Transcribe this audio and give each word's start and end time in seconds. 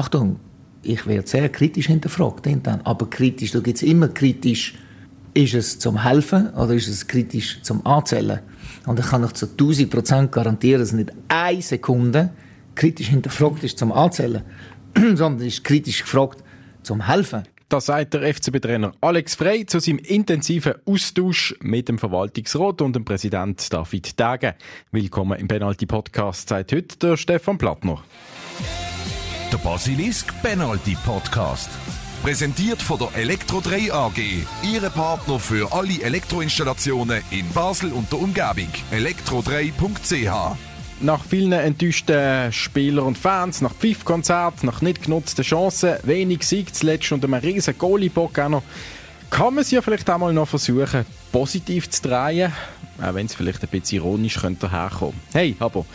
Achtung, 0.00 0.40
ich 0.82 1.06
werde 1.06 1.28
sehr 1.28 1.50
kritisch 1.50 1.88
hinterfragt. 1.88 2.48
Aber 2.84 3.10
kritisch, 3.10 3.50
da 3.52 3.60
gibt 3.60 3.76
es 3.76 3.82
immer 3.82 4.08
kritisch, 4.08 4.74
ist 5.34 5.52
es 5.52 5.78
zum 5.78 6.02
Helfen 6.02 6.48
oder 6.54 6.72
ist 6.72 6.88
es 6.88 7.06
kritisch 7.06 7.60
zum 7.60 7.84
Anzählen? 7.84 8.40
Und 8.86 8.98
ich 8.98 9.04
kann 9.04 9.22
euch 9.24 9.34
zu 9.34 9.44
1000 9.44 9.90
Prozent 9.90 10.32
garantieren, 10.32 10.80
dass 10.80 10.92
nicht 10.92 11.12
eine 11.28 11.60
Sekunde 11.60 12.30
kritisch 12.74 13.08
hinterfragt 13.08 13.62
ist 13.62 13.78
zum 13.78 13.92
Anzählen, 13.92 14.42
sondern 15.14 15.46
ist 15.46 15.64
kritisch 15.64 16.00
gefragt 16.00 16.42
zum 16.82 17.06
Helfen. 17.06 17.42
Das 17.68 17.84
sagt 17.84 18.14
der 18.14 18.22
FCB-Trainer 18.34 18.92
Alex 19.02 19.34
Frey 19.34 19.66
zu 19.66 19.80
seinem 19.80 19.98
intensiven 19.98 20.76
Austausch 20.86 21.54
mit 21.60 21.90
dem 21.90 21.98
Verwaltungsrat 21.98 22.80
und 22.80 22.96
dem 22.96 23.04
Präsident 23.04 23.70
David 23.70 24.18
Dage. 24.18 24.54
Willkommen 24.92 25.38
im 25.38 25.46
Penalty-Podcast, 25.46 26.48
sagt 26.48 26.72
heute 26.72 26.96
der 26.96 27.18
Stefan 27.18 27.58
Plattner. 27.58 28.02
Der 29.52 29.58
Basilisk 29.58 30.32
Penalty 30.42 30.96
Podcast. 31.04 31.68
Präsentiert 32.22 32.80
von 32.80 33.00
der 33.00 33.08
Elektro 33.16 33.60
3 33.60 33.92
AG. 33.92 34.46
Ihre 34.62 34.90
Partner 34.90 35.40
für 35.40 35.72
alle 35.72 36.00
Elektroinstallationen 36.00 37.20
in 37.32 37.48
Basel 37.48 37.92
und 37.92 38.12
der 38.12 38.20
Umgebung. 38.20 38.68
elektro3.ch 38.92 40.56
nach 41.00 41.24
vielen 41.24 41.52
enttäuschten 41.52 42.52
Spielern 42.52 43.06
und 43.06 43.18
Fans, 43.18 43.60
nach 43.60 43.74
Pfiffkonzert, 43.74 44.62
nach 44.62 44.82
nicht 44.82 45.04
genutzten 45.04 45.42
Chancen, 45.42 45.96
wenig 46.04 46.44
Sieg 46.44 46.72
zuletzt 46.72 47.10
und 47.10 47.24
einem 47.24 47.34
riesen 47.34 47.76
Goalie-Bock 47.76 48.38
auch 48.38 48.48
noch, 48.50 48.62
kann 49.30 49.54
man 49.54 49.62
es 49.62 49.72
ja 49.72 49.82
vielleicht 49.82 50.08
einmal 50.10 50.32
noch 50.32 50.46
versuchen, 50.46 51.06
positiv 51.32 51.90
zu 51.90 52.02
drehen, 52.02 52.52
auch 53.02 53.14
wenn 53.14 53.26
es 53.26 53.34
vielleicht 53.34 53.62
ein 53.64 53.68
bisschen 53.68 53.96
ironisch 53.96 54.38
könnte 54.38 54.70
herkommen. 54.70 55.18
Hey, 55.32 55.56
aber 55.58 55.86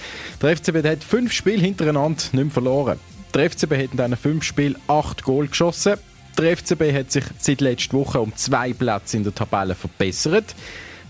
der 0.42 0.58
FCB 0.58 0.84
hat 0.84 1.04
fünf 1.06 1.32
Spiele 1.32 1.62
hintereinander 1.62 2.22
nicht 2.32 2.34
mehr 2.34 2.52
verloren. 2.52 3.00
Der 3.36 3.50
FCB 3.50 3.74
hat 3.74 3.92
in 3.92 3.98
diesen 3.98 4.16
fünf 4.16 4.44
Spielen 4.46 4.78
acht 4.88 5.24
Goal 5.24 5.48
geschossen. 5.48 5.96
Der 6.38 6.56
FCB 6.56 6.94
hat 6.94 7.12
sich 7.12 7.26
seit 7.38 7.60
letzter 7.60 7.98
Woche 7.98 8.22
um 8.22 8.34
zwei 8.34 8.72
Plätze 8.72 9.18
in 9.18 9.26
der 9.26 9.36
Tabelle 9.36 9.76
verbessert. 9.76 10.56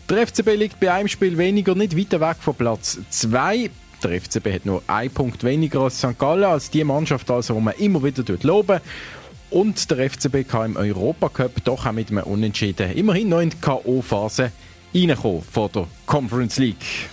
Der 0.10 0.26
FCB 0.26 0.56
liegt 0.56 0.80
bei 0.80 0.92
einem 0.92 1.08
Spiel 1.08 1.38
weniger 1.38 1.76
nicht 1.76 1.96
weiter 1.96 2.20
weg 2.20 2.38
von 2.40 2.56
Platz 2.56 2.98
2. 3.12 3.70
Der 4.04 4.22
FCB 4.22 4.54
hat 4.54 4.66
nur 4.66 4.82
einen 4.88 5.12
Punkt 5.12 5.44
weniger 5.44 5.82
als 5.82 6.00
St. 6.00 6.18
Gallen, 6.18 6.46
als 6.46 6.72
die 6.72 6.84
Mannschaft, 6.84 7.30
also, 7.30 7.54
die 7.54 7.62
man 7.62 7.76
immer 7.76 8.04
wieder 8.04 8.24
loben 8.42 8.82
Und 9.52 9.92
der 9.92 10.10
FCB 10.10 10.48
kann 10.50 10.72
im 10.72 10.78
Europacup 10.78 11.64
doch 11.64 11.86
auch 11.86 11.92
mit 11.92 12.10
einem 12.10 12.24
Unentschieden 12.24 12.92
immerhin 12.94 13.30
noch 13.30 13.42
in 13.42 13.52
die 13.52 13.58
K.O.-Phase 13.58 14.50
reinkommen 14.96 15.44
von 15.44 15.72
der 15.72 15.88
Conference 16.08 16.58
League. 16.58 17.08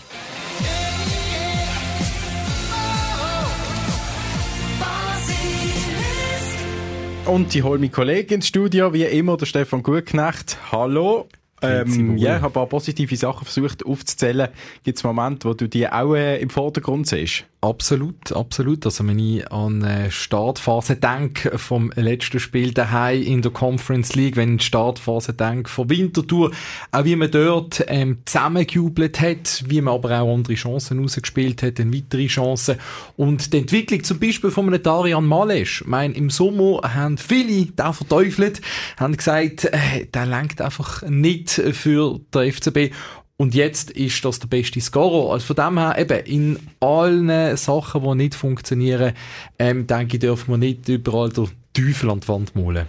Und 7.27 7.55
ich 7.55 7.63
hole 7.63 7.79
meinen 7.79 7.93
Kollegen 7.93 8.35
ins 8.35 8.49
Studio, 8.49 8.93
wie 8.93 9.05
immer, 9.05 9.37
der 9.37 9.47
Stefan 9.47 9.83
Gutknecht. 9.83 10.59
Hallo. 10.73 11.29
Ähm, 11.63 12.19
ja, 12.19 12.37
ich 12.37 12.43
habe 12.43 12.47
ein 12.47 12.53
paar 12.53 12.67
positive 12.67 13.17
Sachen 13.17 13.45
versucht 13.45 13.87
aufzuzählen. 13.87 14.49
Gibt 14.83 14.99
es 14.99 15.05
Momente, 15.05 15.49
wo 15.49 15.55
du 15.55 15.69
die 15.69 15.89
auch 15.89 16.15
äh, 16.15 16.41
im 16.41 16.51
Vordergrund 16.51 17.07
siehst? 17.07 17.45
Absolut, 17.65 18.33
absolut. 18.33 18.85
Also 18.87 19.07
wenn 19.07 19.21
ich 19.21 19.53
an 19.53 19.83
die 19.83 20.11
Startphase 20.11 20.97
denke 20.97 21.57
vom 21.59 21.93
letzten 21.95 22.41
Spiel 22.41 22.75
daheim 22.75 23.23
in 23.23 23.41
der 23.41 23.53
Conference 23.53 24.17
League, 24.17 24.35
wenn 24.35 24.49
ich 24.49 24.53
an 24.55 24.59
die 24.59 24.65
Startphase 24.65 25.33
denke 25.33 25.71
von 25.71 25.89
Winterthur, 25.89 26.51
auch 26.91 27.05
wie 27.05 27.15
man 27.15 27.31
dort 27.31 27.85
ähm, 27.87 28.19
zusammengejubelt 28.25 29.21
hat, 29.21 29.63
wie 29.69 29.81
man 29.81 29.95
aber 29.95 30.21
auch 30.21 30.35
andere 30.35 30.55
Chancen 30.55 30.99
rausgespielt 30.99 31.63
hat, 31.63 31.79
dann 31.79 31.95
weitere 31.95 32.27
Chancen 32.27 32.79
und 33.17 33.53
die 33.53 33.59
Entwicklung 33.59 34.03
zum 34.03 34.19
Beispiel 34.19 34.51
von 34.51 34.67
einem 34.67 34.83
Darian 34.83 35.25
Malesch. 35.25 35.83
Ich 35.83 35.87
meine, 35.87 36.15
im 36.15 36.31
Sommer 36.31 36.81
haben 36.93 37.17
viele 37.17 37.67
da 37.77 37.93
verteufelt, 37.93 38.61
haben 38.97 39.17
gesagt, 39.17 39.67
äh, 39.67 40.07
der 40.13 40.27
lenkt 40.27 40.61
einfach 40.61 41.03
nicht 41.03 41.51
für 41.51 42.19
den 42.35 42.53
FCB 42.53 42.93
und 43.43 43.57
jetzt 43.57 43.91
ist 43.91 44.25
das 44.25 44.39
der 44.39 44.47
beste 44.47 44.81
Scorer. 44.81 45.33
Also 45.33 45.53
von 45.53 45.57
dem 45.57 45.77
her, 45.77 45.99
eben, 45.99 46.25
in 46.27 46.59
allen 46.79 47.57
Sachen, 47.57 48.05
die 48.05 48.15
nicht 48.15 48.37
funktionieren, 48.37 49.15
ähm, 49.59 49.89
denke 49.89 50.15
ich, 50.15 50.21
dürfen 50.21 50.53
wir 50.53 50.59
nicht 50.59 50.89
überall 50.89 51.31
den 51.31 51.49
Teufel 51.73 52.11
an 52.11 52.21
die 52.21 52.29
Wand 52.29 52.55
malen. 52.55 52.87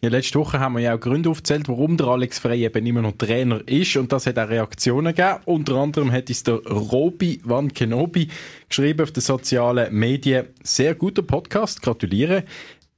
Ja, 0.00 0.08
letzte 0.08 0.38
Woche 0.38 0.58
haben 0.58 0.76
wir 0.76 0.80
ja 0.80 0.94
auch 0.94 1.00
Gründe 1.00 1.28
aufgezählt, 1.28 1.68
warum 1.68 1.98
der 1.98 2.06
Alex 2.06 2.38
Frey 2.38 2.64
eben 2.64 2.86
immer 2.86 3.02
noch 3.02 3.12
Trainer 3.18 3.60
ist. 3.68 3.94
Und 3.98 4.10
das 4.10 4.24
hat 4.24 4.38
auch 4.38 4.48
Reaktionen 4.48 5.14
gegeben. 5.14 5.40
Unter 5.44 5.74
anderem 5.74 6.10
hat 6.10 6.30
es 6.30 6.44
der 6.44 6.54
Robi 6.54 7.38
Van 7.44 7.70
Kenobi 7.70 8.28
geschrieben 8.70 9.02
auf 9.02 9.12
den 9.12 9.20
sozialen 9.20 9.94
Medien. 9.94 10.46
Sehr 10.62 10.94
guter 10.94 11.20
Podcast, 11.20 11.82
gratuliere. 11.82 12.44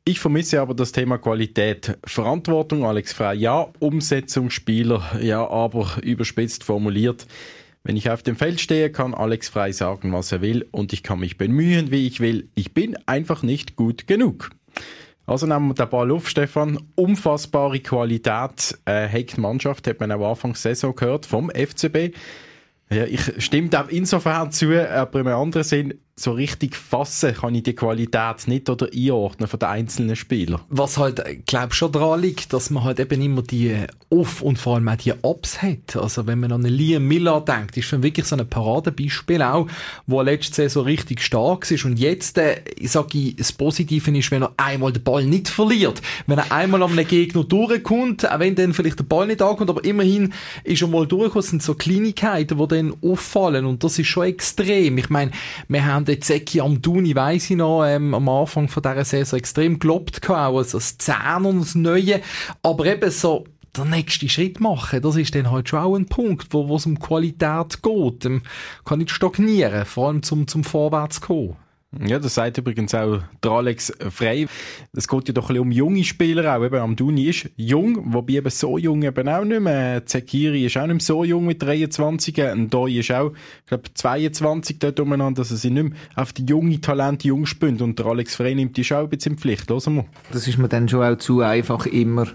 Ich 0.05 0.19
vermisse 0.19 0.61
aber 0.61 0.75
das 0.75 0.91
Thema 0.91 1.17
Qualität. 1.17 1.97
Verantwortung, 2.05 2.85
Alex 2.85 3.13
Frey, 3.13 3.39
ja. 3.39 3.69
Umsetzung, 3.79 4.51
Spieler, 4.51 5.01
ja, 5.21 5.49
aber 5.49 5.93
überspitzt 6.03 6.65
formuliert. 6.65 7.25
Wenn 7.85 7.97
ich 7.97 8.11
auf 8.11 8.25
dem 8.25 8.35
Feld 8.35 8.61
stehe, 8.61 8.91
kann 8.91 9.15
Alex 9.15 9.49
Frey 9.49 9.73
sagen, 9.73 10.13
was 10.13 10.33
er 10.33 10.41
will 10.41 10.67
und 10.73 10.93
ich 10.93 11.05
kann 11.05 11.21
mich 11.21 11.39
bemühen, 11.39 11.93
wie 11.93 12.09
ich 12.09 12.19
will. 12.19 12.49
Ich 12.57 12.75
bin 12.75 12.97
einfach 13.07 13.45
nicht 13.45 13.77
gut 13.77 14.09
genug. 14.09 14.51
Also 15.25 15.47
nehmen 15.47 15.69
wir 15.69 15.75
den 15.75 15.89
Ball 15.89 16.11
auf, 16.11 16.29
Stefan. 16.29 16.81
Unfassbare 16.97 17.79
Qualität 17.79 18.77
äh, 18.87 19.09
hat 19.09 19.37
die 19.37 19.41
Mannschaft, 19.41 19.87
hat 19.87 20.01
man 20.01 20.11
auch 20.11 20.31
Anfang 20.31 20.57
Saison 20.57 20.97
gehört, 20.97 21.27
vom 21.27 21.49
FCB. 21.49 22.17
Ja, 22.91 23.05
ich 23.05 23.43
stimme 23.43 23.69
dem 23.69 23.89
insofern 23.89 24.51
zu, 24.51 24.73
aber 24.73 25.21
im 25.21 25.29
anderen 25.29 25.65
Sinn, 25.65 25.95
so 26.15 26.33
richtig 26.33 26.77
fassen 26.77 27.35
kann 27.35 27.55
ich 27.55 27.63
die 27.63 27.75
Qualität 27.75 28.47
nicht 28.47 28.69
oder 28.69 28.89
einordnen 28.95 29.49
von 29.49 29.59
den 29.59 29.69
einzelnen 29.69 30.15
Spielern. 30.15 30.61
Was 30.69 30.99
halt, 30.99 31.23
glaub 31.47 31.73
schon 31.73 31.91
daran 31.91 32.21
liegt, 32.21 32.53
dass 32.53 32.69
man 32.69 32.85
halt 32.85 33.01
eben 33.01 33.23
immer 33.23 33.43
die 33.43 33.75
Off- 34.11 34.43
und 34.43 34.59
vor 34.59 34.75
allem 34.75 34.89
auch 34.89 34.97
die 34.97 35.15
Ups 35.23 35.63
hat. 35.63 35.97
Also 35.97 36.27
wenn 36.27 36.41
man 36.41 36.53
an 36.53 36.67
einen 36.67 36.75
Liam 36.75 37.09
Miller 37.09 37.41
denkt, 37.41 37.79
ist 37.79 37.87
schon 37.87 38.03
wirklich 38.03 38.27
so 38.27 38.37
ein 38.37 38.47
Paradebeispiel 38.47 39.43
auch, 39.43 39.67
wo 40.07 40.21
letzte 40.21 40.57
Saison 40.57 40.85
richtig 40.85 41.23
stark 41.23 41.71
ist 41.71 41.87
und 41.87 41.99
jetzt, 41.99 42.37
äh, 42.37 42.61
sage 42.83 43.19
ich, 43.19 43.37
das 43.37 43.53
Positive 43.53 44.11
ist, 44.17 44.31
wenn 44.31 44.43
er 44.43 44.53
einmal 44.59 44.93
den 44.93 45.03
Ball 45.03 45.25
nicht 45.25 45.49
verliert. 45.49 46.03
Wenn 46.27 46.39
er 46.39 46.53
einmal 46.53 46.83
einem 46.83 47.07
Gegner 47.07 47.45
durchkommt, 47.45 48.31
auch 48.31 48.39
wenn 48.39 48.55
dann 48.55 48.75
vielleicht 48.75 48.99
der 48.99 49.05
Ball 49.05 49.27
nicht 49.27 49.41
ankommt, 49.41 49.71
aber 49.71 49.83
immerhin 49.85 50.35
ist 50.63 50.83
er 50.83 50.89
mal 50.89 51.07
durchgekommen, 51.07 51.43
sind 51.43 51.63
so 51.63 51.75
Kleinigkeiten, 51.75 52.59
die 52.59 52.69
dann 52.69 52.95
auffallen 53.03 53.65
und 53.65 53.83
das 53.83 53.99
ist 53.99 54.09
schon 54.09 54.27
extrem. 54.27 54.99
Ich 54.99 55.09
meine, 55.09 55.31
wir 55.69 55.87
haben 55.87 56.12
den 56.13 56.23
Zeki 56.23 56.61
Amduni, 56.61 57.15
weiss 57.15 57.51
ich 57.51 57.57
noch, 57.57 57.85
ähm, 57.85 58.15
am 58.15 58.29
Anfang 58.29 58.69
von 58.69 58.83
dieser 58.83 59.05
Saison 59.05 59.39
extrem 59.39 59.79
gelobt 59.79 60.29
auch, 60.29 60.59
also 60.59 60.79
das 60.79 60.99
Zehn 60.99 61.45
und 61.45 61.61
das 61.61 61.75
Neue, 61.75 62.21
aber 62.63 62.87
eben 62.87 63.11
so, 63.11 63.45
der 63.77 63.87
nächste 63.87 64.29
Schritt 64.29 64.61
machen, 64.61 65.01
das 65.01 65.17
ist 65.17 65.35
dann 65.35 65.51
halt 65.51 65.69
schon 65.69 65.79
auch 65.79 65.97
ein 65.97 66.07
Punkt, 66.07 66.53
wo 66.53 66.77
es 66.77 66.85
um 66.85 66.99
Qualität 66.99 67.83
geht. 67.83 68.25
Ähm, 68.27 68.43
kann 68.85 68.99
nicht 68.99 69.11
stagnieren, 69.11 69.87
vor 69.87 70.09
allem 70.09 70.23
zum, 70.23 70.47
zum 70.47 70.63
Vorwärts. 70.63 71.23
Ja, 72.01 72.19
das 72.19 72.35
sagt 72.35 72.57
übrigens 72.57 72.95
auch 72.95 73.21
der 73.45 73.51
Alex 73.51 73.93
Frey. 74.09 74.47
Es 74.95 75.07
geht 75.07 75.29
ja 75.29 75.35
doch 75.35 75.51
ein 75.51 75.55
bisschen 75.55 75.63
um 75.63 75.71
junge 75.71 76.05
Spieler 76.05 76.57
auch. 76.57 76.65
Eben, 76.65 76.81
Amduni 76.81 77.27
ist 77.27 77.51
jung, 77.57 78.15
wobei 78.15 78.35
eben 78.35 78.49
so 78.49 78.79
jung 78.79 79.03
eben 79.03 79.29
auch 79.29 79.45
nicht 79.45 79.61
mehr. 79.61 80.07
Zekiri 80.07 80.65
ist 80.65 80.79
auch 80.79 80.87
nicht 80.87 80.95
mehr 80.95 81.01
so 81.01 81.23
jung 81.23 81.45
mit 81.45 81.63
23. 81.63 82.41
Und 82.53 82.73
Doi 82.73 82.99
ist 82.99 83.13
auch, 83.13 83.33
ich 83.33 83.67
glaube, 83.67 83.93
22 83.93 84.79
dort 84.79 85.01
umeinander, 85.01 85.43
dass 85.43 85.51
er 85.51 85.59
sich 85.59 85.71
nicht 85.71 85.91
mehr 85.91 85.99
auf 86.15 86.33
die 86.33 86.47
junge 86.47 86.81
Talente 86.81 87.29
jung 87.29 87.45
spünt. 87.45 87.83
Und 87.83 87.99
der 87.99 88.07
Alex 88.07 88.37
Frey 88.37 88.55
nimmt 88.55 88.79
die 88.79 88.95
auch 88.95 89.03
ein 89.03 89.09
bisschen 89.11 89.33
in 89.33 89.39
Pflicht. 89.39 89.69
Hören 89.69 89.97
wir. 89.97 90.05
Das 90.33 90.49
ist 90.49 90.57
mir 90.57 90.69
dann 90.69 90.89
schon 90.89 91.03
auch 91.03 91.19
zu 91.19 91.43
einfach, 91.43 91.85
immer, 91.85 92.27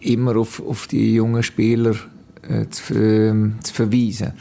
immer 0.00 0.36
auf, 0.36 0.66
auf 0.66 0.86
die 0.86 1.14
jungen 1.14 1.42
Spieler 1.42 1.94
äh, 2.48 2.66
zu, 2.70 2.94
äh, 2.94 3.60
zu 3.62 3.74
verweisen. 3.74 4.32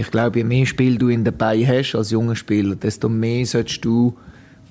Ich 0.00 0.10
glaube, 0.10 0.38
je 0.38 0.44
mehr 0.44 0.64
Spiel 0.64 0.96
du 0.96 1.08
in 1.08 1.24
dabei 1.24 1.62
hast 1.66 1.94
als 1.94 2.10
junger 2.10 2.34
Spieler, 2.34 2.74
desto 2.74 3.10
mehr 3.10 3.44
solltest 3.44 3.84
du 3.84 4.16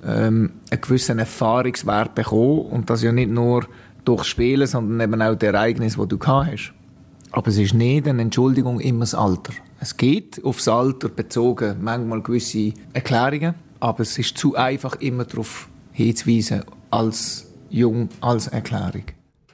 ähm, 0.04 0.54
einen 0.72 0.82
gewissen 0.82 1.20
Erfahrungswert 1.20 2.16
bekommen. 2.16 2.62
Und 2.62 2.90
das 2.90 3.04
ja 3.04 3.12
nicht 3.12 3.30
nur 3.30 3.68
durchs 4.06 4.26
Spielen, 4.26 4.66
sondern 4.66 5.00
eben 5.00 5.22
auch 5.22 5.36
die 5.36 5.46
Ereignisse, 5.46 6.02
die 6.02 6.08
du 6.08 6.18
gehabt 6.18 6.52
hast. 6.52 6.74
Aber 7.30 7.48
es 7.48 7.60
ist 7.60 7.76
nicht 7.76 8.08
eine 8.08 8.24
Entschuldigung 8.24 8.80
immer 8.80 9.02
das 9.02 9.14
Alter. 9.14 9.54
Es 9.80 9.96
geht 9.96 10.44
aufs 10.44 10.68
Alter 10.68 11.10
bezogen 11.10 11.76
manchmal 11.80 12.24
gewisse 12.24 12.74
Erklärungen, 12.94 13.54
aber 13.80 14.00
es 14.00 14.18
ist 14.18 14.36
zu 14.36 14.56
einfach 14.56 14.96
immer 14.96 15.26
darauf 15.26 15.70
hinzuweisen 15.92 16.64
als 16.90 17.46
jung 17.70 18.10
als 18.20 18.48
Erklärung. 18.48 19.04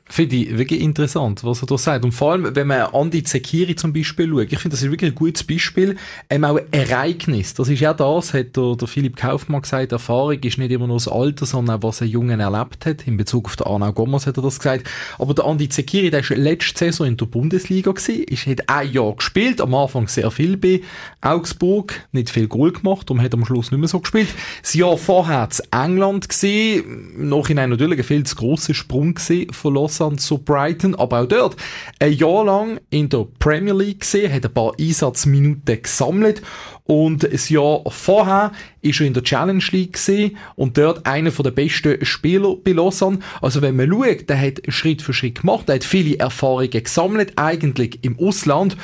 Finde 0.07 0.35
ich 0.35 0.55
wirklich 0.55 0.81
interessant, 0.81 1.43
was 1.43 1.63
er 1.63 1.65
da 1.65 1.79
sagt. 1.79 2.05
Und 2.05 2.11
vor 2.11 2.33
allem, 2.33 2.55
wenn 2.55 2.67
man 2.67 2.81
Andi 2.93 3.23
Zekiri 3.23 3.75
zum 3.75 3.91
Beispiel 3.91 4.29
schaut, 4.29 4.53
ich 4.53 4.59
finde, 4.59 4.75
das 4.75 4.83
ist 4.83 4.91
wirklich 4.91 5.11
ein 5.11 5.15
gutes 5.15 5.43
Beispiel. 5.43 5.95
Ähm, 6.29 6.43
auch 6.43 6.59
Ereignis. 6.69 7.55
Das 7.55 7.69
ist 7.69 7.79
ja 7.79 7.91
das, 7.91 8.35
hat 8.35 8.55
der, 8.55 8.75
der 8.75 8.87
Philipp 8.87 9.15
Kaufmann 9.15 9.63
gesagt, 9.63 9.93
Erfahrung 9.93 10.39
ist 10.43 10.59
nicht 10.59 10.71
immer 10.71 10.85
nur 10.85 10.97
das 10.97 11.07
Alter, 11.07 11.47
sondern 11.47 11.79
auch, 11.79 11.83
was 11.83 12.03
ein 12.03 12.09
Jungen 12.09 12.39
erlebt 12.39 12.85
hat. 12.85 13.07
In 13.07 13.17
Bezug 13.17 13.47
auf 13.47 13.55
den 13.55 13.65
Arnau 13.65 13.93
Gommers 13.93 14.27
hat 14.27 14.37
er 14.37 14.43
das 14.43 14.59
gesagt. 14.59 14.87
Aber 15.17 15.33
der 15.33 15.45
Andi 15.45 15.69
Zekiri, 15.69 16.11
der 16.11 16.19
ist 16.19 16.29
letzte 16.29 16.77
Saison 16.77 17.07
in 17.07 17.17
der 17.17 17.25
Bundesliga 17.25 17.91
gewesen, 17.91 18.25
ist, 18.25 18.45
hat 18.45 18.69
ein 18.69 18.91
Jahr 18.91 19.15
gespielt, 19.15 19.59
am 19.59 19.73
Anfang 19.73 20.07
sehr 20.07 20.29
viel 20.29 20.55
bei 20.55 20.81
Augsburg, 21.21 22.07
nicht 22.11 22.29
viel 22.29 22.47
Goal 22.47 22.73
gemacht, 22.73 23.09
und 23.09 23.23
hat 23.23 23.33
am 23.33 23.43
Schluss 23.43 23.71
nicht 23.71 23.79
mehr 23.79 23.89
so 23.89 24.01
gespielt. 24.01 24.29
Das 24.61 24.75
Jahr 24.75 24.99
vorher 24.99 25.49
in 25.49 25.79
England 25.79 26.29
gewesen, 26.29 27.15
im 27.17 27.29
Nachhinein 27.29 27.71
natürlich 27.71 27.97
ein 27.97 28.05
viel 28.05 28.23
zu 28.23 28.35
grosser 28.35 28.75
Sprung 28.75 29.15
gewesen 29.15 29.51
von 29.51 29.73
Lausanne 29.95 30.17
zu 30.17 30.37
Brighton, 30.37 30.95
aber 30.95 31.21
auch 31.21 31.27
dort 31.27 31.55
ein 31.99 32.13
Jahr 32.13 32.45
lang 32.45 32.79
in 32.89 33.09
der 33.09 33.27
Premier 33.39 33.73
League 33.73 34.01
gesehen, 34.01 34.31
hat 34.31 34.45
ein 34.45 34.53
paar 34.53 34.73
Einsatzminuten 34.79 35.81
gesammelt 35.81 36.41
und 36.83 37.23
das 37.23 37.49
Jahr 37.49 37.81
vorher 37.87 38.51
ist 38.81 38.99
er 38.99 39.07
in 39.07 39.13
der 39.13 39.23
Challenge 39.23 39.63
League 39.71 39.93
gesehen 39.93 40.37
und 40.55 40.77
dort 40.77 41.05
einer 41.05 41.31
der 41.31 41.51
besten 41.51 42.03
Spieler 42.05 42.55
bei 42.57 42.71
Lausanne. 42.71 43.19
Also 43.41 43.61
wenn 43.61 43.75
man 43.75 43.89
schaut, 43.89 44.29
der 44.29 44.39
hat 44.39 44.61
Schritt 44.67 45.01
für 45.01 45.13
Schritt 45.13 45.41
gemacht, 45.41 45.67
der 45.69 45.75
hat 45.75 45.83
viele 45.83 46.17
Erfahrungen 46.17 46.69
gesammelt, 46.69 47.33
eigentlich 47.37 47.99
im 48.03 48.19
Ausland 48.19 48.75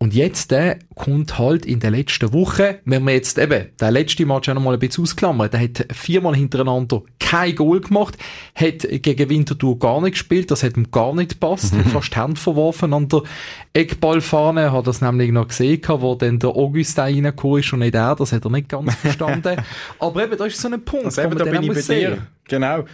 und 0.00 0.14
jetzt 0.14 0.52
der 0.52 0.78
kommt 0.94 1.38
halt 1.38 1.66
in 1.66 1.80
der 1.80 1.90
letzten 1.90 2.32
Woche, 2.32 2.78
wenn 2.84 3.04
wir 3.04 3.14
jetzt 3.14 3.36
eben 3.36 3.66
der 3.80 3.90
letzte 3.90 4.26
Match 4.26 4.48
auch 4.48 4.54
noch 4.54 4.62
mal 4.62 4.74
ein 4.74 4.78
bisschen 4.78 5.02
ausklammern, 5.02 5.50
der 5.50 5.60
hat 5.60 5.86
viermal 5.92 6.36
hintereinander 6.36 7.02
kein 7.18 7.56
Goal 7.56 7.80
gemacht, 7.80 8.16
hat 8.54 8.86
gegen 8.88 9.28
Winterthur 9.28 9.78
gar 9.78 10.00
nicht 10.00 10.12
gespielt, 10.12 10.50
das 10.52 10.62
hat 10.62 10.76
ihm 10.76 10.90
gar 10.92 11.14
nicht 11.14 11.30
gepasst, 11.30 11.74
hat 11.74 11.86
fast 11.86 12.16
Hände 12.16 12.40
verworfen 12.40 12.92
an 12.92 13.08
der 13.08 13.22
Eckballfahne, 13.72 14.70
hat 14.72 14.86
das 14.86 15.00
nämlich 15.00 15.32
noch 15.32 15.48
gesehen, 15.48 15.82
wo 15.88 16.14
dann 16.14 16.38
der 16.38 16.50
Augustin 16.50 17.04
reingekommen 17.04 17.60
ist 17.60 17.72
und 17.72 17.80
nicht 17.80 17.94
er, 17.94 18.14
das 18.14 18.32
hat 18.32 18.44
er 18.44 18.50
nicht 18.50 18.68
ganz 18.68 18.94
verstanden. 19.00 19.56
Aber 19.98 20.22
eben, 20.22 20.38
das 20.38 20.48
ist 20.48 20.60
so 20.60 20.68
ein 20.68 20.84
Punkt, 20.84 21.06
also 21.06 21.22
eben, 21.22 21.36
da 21.36 21.44
bin 21.44 21.62
ich 21.64 21.86
bei 21.86 21.94
dir. 21.94 22.26
Genau 22.46 22.84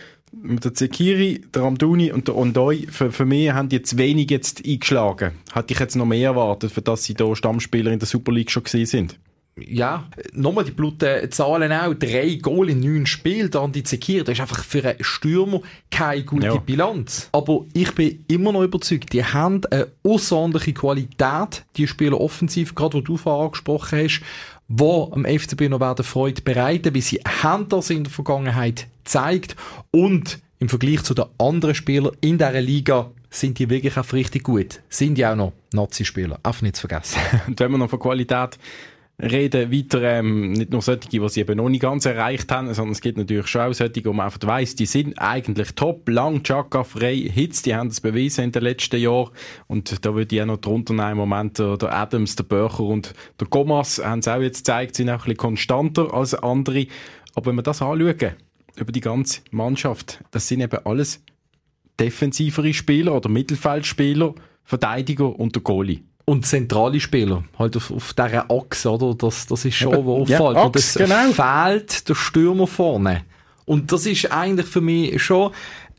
mit 0.43 0.65
der 0.65 0.75
Zekiri, 0.75 1.43
der 1.55 1.63
Ramduni 1.63 2.13
und 2.13 2.29
der 2.29 2.37
Ondoi, 2.37 2.87
für, 2.91 3.13
für 3.13 3.25
mich 3.25 3.53
haben 3.53 3.69
die 3.69 3.77
jetzt 3.77 3.99
wenig 3.99 4.31
jetzt 4.31 4.65
eingeschlagen. 4.67 5.33
Hatte 5.53 5.75
ich 5.75 5.81
jetzt 5.81 5.97
noch 5.97 6.07
mehr 6.07 6.31
erwartet, 6.31 6.73
für 6.73 6.83
dass 6.83 7.05
sie 7.05 7.15
da 7.15 7.35
Stammspieler 7.35 7.93
in 7.93 7.99
der 7.99 8.09
Super 8.09 8.33
League 8.33 8.51
schon 8.51 8.65
gesehen 8.65 8.87
sind. 8.87 9.19
Ja, 9.57 10.09
nochmal 10.33 10.65
die 10.65 10.73
bluten 10.73 11.31
Zahlen 11.31 11.71
auch. 11.71 11.95
Drei 11.95 12.39
Goal 12.43 12.71
in 12.71 12.81
neun 12.81 13.07
Spielen, 13.07 13.51
dann 13.53 13.71
die 13.71 13.85
Zekir. 13.85 14.25
Das 14.25 14.35
ist 14.35 14.41
einfach 14.41 14.65
für 14.65 14.85
einen 14.85 15.05
Stürmer 15.05 15.61
keine 15.93 16.25
gute 16.25 16.47
ja. 16.47 16.57
Bilanz. 16.57 17.29
Aber 17.31 17.65
ich 17.73 17.93
bin 17.93 18.25
immer 18.27 18.51
noch 18.51 18.65
überzeugt, 18.65 19.13
die 19.13 19.25
haben 19.25 19.61
eine 19.71 19.87
außerordentliche 20.03 20.73
Qualität, 20.73 21.65
die 21.77 21.87
Spieler 21.87 22.21
offensiv, 22.21 22.75
gerade 22.75 22.99
wo 22.99 23.01
du 23.01 23.17
vorher 23.17 23.45
angesprochen 23.45 24.01
hast, 24.01 24.23
wo 24.67 25.13
am 25.13 25.25
FCB 25.25 25.69
noch 25.69 25.81
werden 25.81 26.05
Freude 26.05 26.43
bereiten, 26.43 26.95
wie 26.95 27.01
sie 27.01 27.21
haben 27.43 27.69
das 27.69 27.91
in 27.91 28.05
der 28.05 28.13
Vergangenheit 28.13 28.89
zeigt 29.05 29.57
und 29.91 30.41
im 30.59 30.69
Vergleich 30.69 31.03
zu 31.03 31.15
den 31.15 31.27
anderen 31.39 31.75
Spielern 31.75 32.17
in 32.21 32.39
dieser 32.39 32.61
Liga 32.61 33.11
sind 33.31 33.59
die 33.59 33.69
wirklich 33.69 33.97
auch 33.97 34.13
richtig 34.13 34.45
gut. 34.45 34.81
Sind 34.89 35.19
ja 35.19 35.33
auch 35.33 35.37
noch 35.37 35.53
Nazi-Spieler, 35.73 36.39
einfach 36.43 36.63
nicht 36.63 36.77
zu 36.77 36.87
vergessen. 36.87 37.19
Und 37.47 37.59
wenn 37.59 37.71
wir 37.73 37.79
noch 37.79 37.91
von 37.91 37.99
Qualität 37.99 38.59
reden, 39.23 39.71
weiter, 39.71 40.03
ähm, 40.03 40.53
nicht 40.53 40.71
nur 40.71 40.83
solche, 40.83 41.09
die 41.09 41.29
sie 41.29 41.41
eben 41.41 41.57
noch 41.57 41.69
nicht 41.69 41.83
ganz 41.83 42.05
erreicht 42.05 42.51
haben, 42.51 42.73
sondern 42.75 42.93
es 42.93 43.01
gibt 43.01 43.17
natürlich 43.17 43.47
schon 43.47 43.63
auch 43.63 43.73
solche, 43.73 44.05
wo 44.05 44.13
man 44.13 44.27
einfach 44.27 44.41
weiss, 44.47 44.75
die 44.75 44.87
sind 44.87 45.19
eigentlich 45.19 45.73
top, 45.75 46.09
lang, 46.09 46.43
Chaka, 46.43 46.83
frei, 46.83 47.17
Hits, 47.17 47.63
die 47.63 47.75
haben 47.75 47.91
das 47.91 48.01
bewiesen 48.01 48.45
in 48.45 48.53
den 48.53 48.63
letzten 48.63 49.01
Jahren. 49.01 49.31
Und 49.69 50.05
da 50.05 50.15
würde 50.15 50.35
ich 50.35 50.43
auch 50.43 50.47
noch 50.47 50.57
drunter 50.57 50.95
nehmen, 50.95 51.13
im 51.13 51.19
Moment 51.19 51.59
der, 51.59 51.77
der 51.77 51.95
Adams, 51.95 52.35
der 52.37 52.45
Böcher 52.45 52.85
und 52.85 53.15
der 53.39 53.47
Gomas 53.49 54.01
haben 54.05 54.19
es 54.19 54.29
auch 54.29 54.41
jetzt 54.41 54.59
gezeigt, 54.59 54.97
sind 54.97 55.11
auch 55.11 55.15
ein 55.15 55.19
bisschen 55.19 55.37
konstanter 55.37 56.13
als 56.13 56.35
andere, 56.35 56.87
aber 57.37 57.47
wenn 57.47 57.57
wir 57.57 57.63
das 57.63 57.83
anschauen, 57.83 58.35
über 58.77 58.93
die 58.93 59.01
ganze 59.01 59.41
Mannschaft, 59.51 60.21
das 60.31 60.49
sind 60.49 60.61
eben 60.61 60.79
alles 60.85 61.23
defensivere 62.01 62.75
Spieler 62.75 63.15
oder 63.15 63.29
Mittelfeldspieler, 63.29 64.35
Verteidiger 64.65 65.39
und 65.39 65.55
der 65.55 65.63
Goalie 65.63 66.01
und 66.25 66.47
zentrale 66.47 67.01
Spieler, 67.01 67.45
halt 67.59 67.77
auf, 67.77 67.91
auf 67.91 68.15
dieser 68.15 68.51
Achse, 68.51 68.91
oder? 68.91 69.15
Das, 69.15 69.47
das 69.47 69.65
ist 69.65 69.75
schon, 69.75 69.93
ja, 69.93 70.05
wo 70.05 70.23
auffällt. 70.23 70.57
Ja, 70.57 70.63
und 70.63 70.77
es 70.77 70.95
genau. 70.95 71.33
fehlt 71.33 72.09
der 72.09 72.15
Stürmer 72.15 72.67
vorne. 72.67 73.25
Und 73.67 73.93
das 73.93 74.07
ist 74.07 74.31
eigentlich 74.31 74.67
für 74.67 74.81
mich 74.81 75.23
schon, 75.23 75.53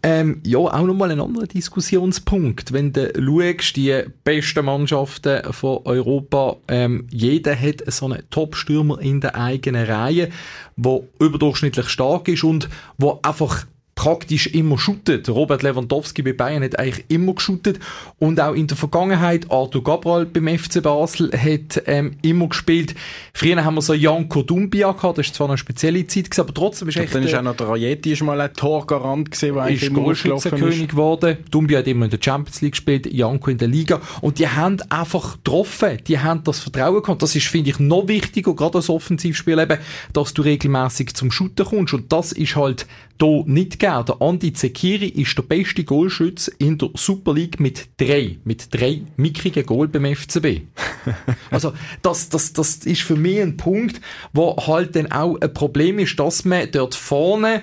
ähm, 0.05 0.39
ja, 0.45 0.59
auch 0.59 0.83
nochmal 0.83 1.09
ein 1.09 1.19
anderer 1.19 1.47
Diskussionspunkt. 1.47 2.71
Wenn 2.71 2.93
du 2.93 3.11
schaust, 3.15 3.75
die 3.75 4.03
besten 4.23 4.65
Mannschaften 4.65 5.51
von 5.51 5.79
Europa, 5.83 6.57
ähm, 6.67 7.07
jeder 7.09 7.59
hat 7.59 7.81
so 7.87 8.05
einen 8.05 8.21
Top-Stürmer 8.29 9.01
in 9.01 9.19
der 9.19 9.33
eigenen 9.33 9.83
Reihe, 9.83 10.29
der 10.75 10.99
überdurchschnittlich 11.19 11.89
stark 11.89 12.27
ist 12.27 12.43
und 12.43 12.69
wo 12.99 13.19
einfach 13.23 13.65
praktisch 13.95 14.47
immer 14.47 14.77
shootet. 14.77 15.29
Robert 15.29 15.63
Lewandowski 15.63 16.21
bei 16.21 16.33
Bayern 16.33 16.63
hat 16.63 16.77
eigentlich 16.77 17.05
immer 17.07 17.33
geshootet 17.33 17.79
und 18.19 18.39
auch 18.41 18.53
in 18.53 18.67
der 18.67 18.75
Vergangenheit 18.75 19.49
Arthur 19.49 19.83
Gabral 19.83 20.25
beim 20.25 20.47
FC 20.59 20.83
Basel 20.83 21.31
hat 21.31 21.81
ähm, 21.87 22.17
immer 22.21 22.49
gespielt. 22.49 22.93
Früher 23.33 23.63
haben 23.63 23.75
wir 23.75 23.81
so 23.81 23.93
Janko 23.93 24.43
Dumbia 24.43 24.91
gehabt, 24.91 25.17
das 25.17 25.27
ist 25.27 25.35
zwar 25.35 25.47
eine 25.47 25.57
spezielle 25.57 26.05
Zeit 26.05 26.25
gewesen, 26.25 26.41
aber 26.41 26.53
trotzdem 26.53 26.89
ist 26.89 26.97
echt... 26.97 27.15
Dann 27.15 27.23
ist 27.23 27.33
auch 27.33 27.41
noch 27.41 27.55
der 27.55 27.69
Rajeti 27.69 28.11
ist 28.11 28.21
mal 28.21 28.39
ein 28.39 28.53
Torgarant 28.53 29.31
gewesen, 29.31 29.55
der 29.55 29.67
ist 29.69 29.93
Goalschützenkönig 29.93 30.89
geworden. 30.89 31.37
Dumbia 31.49 31.79
hat 31.79 31.87
immer 31.87 32.05
in 32.05 32.11
der 32.11 32.19
Champions 32.21 32.61
League 32.61 32.73
gespielt, 32.73 33.11
Janko 33.11 33.49
in 33.49 33.57
der 33.57 33.69
Liga 33.69 34.01
und 34.19 34.39
die 34.39 34.47
haben 34.47 34.81
einfach 34.89 35.37
getroffen, 35.37 35.99
die 36.05 36.19
haben 36.19 36.43
das 36.43 36.59
Vertrauen 36.59 37.01
gehabt. 37.01 37.21
Das 37.21 37.33
ist, 37.33 37.47
finde 37.47 37.69
ich, 37.69 37.79
noch 37.79 38.09
wichtiger, 38.09 38.53
gerade 38.53 38.79
als 38.79 38.89
Offensivspiel 38.89 39.57
eben, 39.57 39.79
dass 40.11 40.33
du 40.33 40.41
regelmäßig 40.41 41.13
zum 41.15 41.31
Shooten 41.31 41.65
kommst 41.65 41.93
und 41.93 42.11
das 42.11 42.33
ist 42.33 42.57
halt 42.57 42.85
hier 43.19 43.43
nicht 43.45 43.79
gegeben. 43.79 44.05
Der 44.05 44.21
Andi 44.21 44.53
Zekiri 44.53 45.07
ist 45.07 45.37
der 45.37 45.43
beste 45.43 45.83
Goalschütze 45.83 46.51
in 46.57 46.77
der 46.77 46.89
Super 46.95 47.33
League 47.33 47.59
mit 47.59 47.89
drei, 47.97 48.37
mit 48.43 48.73
drei 48.73 49.01
mickrigen 49.17 49.65
Goal 49.65 49.87
beim 49.87 50.15
FCB. 50.15 50.61
also, 51.51 51.73
das, 52.01 52.29
das, 52.29 52.53
das 52.53 52.77
ist 52.77 53.01
für 53.01 53.15
mich 53.15 53.41
ein 53.41 53.57
Punkt, 53.57 54.01
wo 54.33 54.55
halt 54.57 54.95
dann 54.95 55.11
auch 55.11 55.39
ein 55.39 55.53
Problem 55.53 55.99
ist, 55.99 56.19
dass 56.19 56.45
man 56.45 56.69
dort 56.71 56.95
vorne 56.95 57.61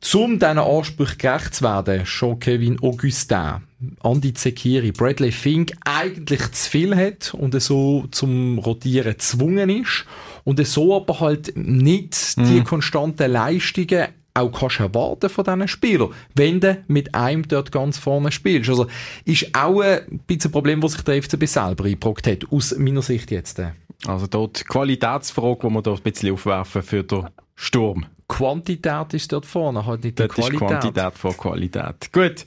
zum 0.00 0.38
diesen 0.38 0.58
Ansprüchen 0.58 1.18
gerecht 1.18 1.54
zu 1.54 1.64
werden, 1.64 2.06
schon 2.06 2.38
Kevin 2.38 2.80
Augustin, 2.80 3.62
Andi 4.00 4.34
Zekiri, 4.34 4.92
Bradley 4.92 5.32
Fink 5.32 5.72
eigentlich 5.84 6.52
zu 6.52 6.70
viel 6.70 6.94
hat 6.94 7.34
und 7.34 7.60
so 7.60 8.06
zum 8.10 8.58
Rotieren 8.58 9.12
gezwungen 9.12 9.68
ist 9.68 10.04
und 10.44 10.64
so 10.66 10.96
aber 10.96 11.20
halt 11.20 11.56
nicht 11.56 12.36
die 12.36 12.60
mhm. 12.60 12.64
konstanten 12.64 13.32
Leistungen 13.32 14.08
auch 14.36 14.50
kannst 14.50 14.80
erwarten 14.80 15.28
von 15.30 15.44
diesen 15.44 15.68
Spielern, 15.68 16.10
wenn 16.34 16.60
du 16.60 16.82
mit 16.88 17.14
einem 17.14 17.46
dort 17.48 17.72
ganz 17.72 17.98
vorne 17.98 18.30
spielst. 18.30 18.70
Also 18.70 18.86
ist 19.24 19.54
auch 19.54 19.80
ein 19.80 20.20
bisschen 20.26 20.50
ein 20.50 20.52
Problem, 20.52 20.80
das 20.80 20.92
sich 20.92 21.02
der 21.02 21.22
FCB 21.22 21.46
selber 21.46 21.84
eingebrockt 21.84 22.26
hat, 22.26 22.50
aus 22.50 22.76
meiner 22.76 23.02
Sicht 23.02 23.30
jetzt. 23.30 23.60
Also 24.06 24.26
dort 24.26 24.60
die 24.60 24.64
Qualitätsfrage, 24.64 25.68
die 25.68 25.74
wir 25.74 25.82
dort 25.82 26.00
ein 26.00 26.12
bisschen 26.12 26.32
aufwerfen 26.32 26.82
für 26.82 27.02
den 27.02 27.28
Sturm. 27.54 28.06
Quantität 28.28 29.14
ist 29.14 29.32
dort 29.32 29.46
vorne, 29.46 29.86
halt 29.86 30.04
nicht 30.04 30.18
die 30.18 30.22
dort 30.22 30.34
Qualität. 30.34 30.60
ist 30.60 30.68
Quantität 30.68 31.14
vor 31.14 31.36
Qualität. 31.36 32.12
Gut. 32.12 32.44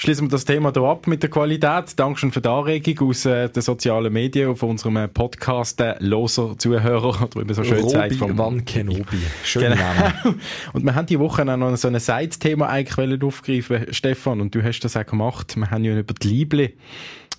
Schließen 0.00 0.28
wir 0.28 0.30
das 0.30 0.44
Thema 0.44 0.72
hier 0.72 0.84
ab 0.84 1.08
mit 1.08 1.24
der 1.24 1.30
Qualität. 1.30 1.98
Dankeschön 1.98 2.30
für 2.30 2.40
die 2.40 2.48
Anregung 2.48 3.08
aus 3.08 3.26
äh, 3.26 3.48
den 3.48 3.62
sozialen 3.62 4.12
Medien 4.12 4.48
auf 4.48 4.62
unserem 4.62 4.96
äh, 4.96 5.08
Podcast 5.08 5.80
äh, 5.80 5.96
Loser 5.98 6.56
Zuhörer, 6.56 7.20
oder 7.20 7.34
wie 7.34 7.44
man 7.44 7.54
so 7.54 7.64
schön 7.64 7.80
Robi 7.80 7.90
sagt. 7.90 8.14
Vom 8.14 8.38
Van 8.38 8.64
Kenobi. 8.64 9.18
Schön 9.42 9.72
genau. 9.72 10.34
Und 10.72 10.84
wir 10.84 10.94
haben 10.94 11.06
die 11.06 11.18
Woche 11.18 11.42
auch 11.42 11.56
noch 11.56 11.76
so 11.76 11.88
ein 11.88 11.98
Side-Thema 11.98 12.68
eigentlich 12.68 13.20
aufgreifen, 13.24 13.92
Stefan, 13.92 14.40
und 14.40 14.54
du 14.54 14.62
hast 14.62 14.78
das 14.80 14.96
auch 14.96 15.04
gemacht. 15.04 15.56
Wir 15.56 15.68
haben 15.68 15.82
ja 15.82 15.98
über 15.98 16.14
die 16.14 16.28
Liebli 16.28 16.74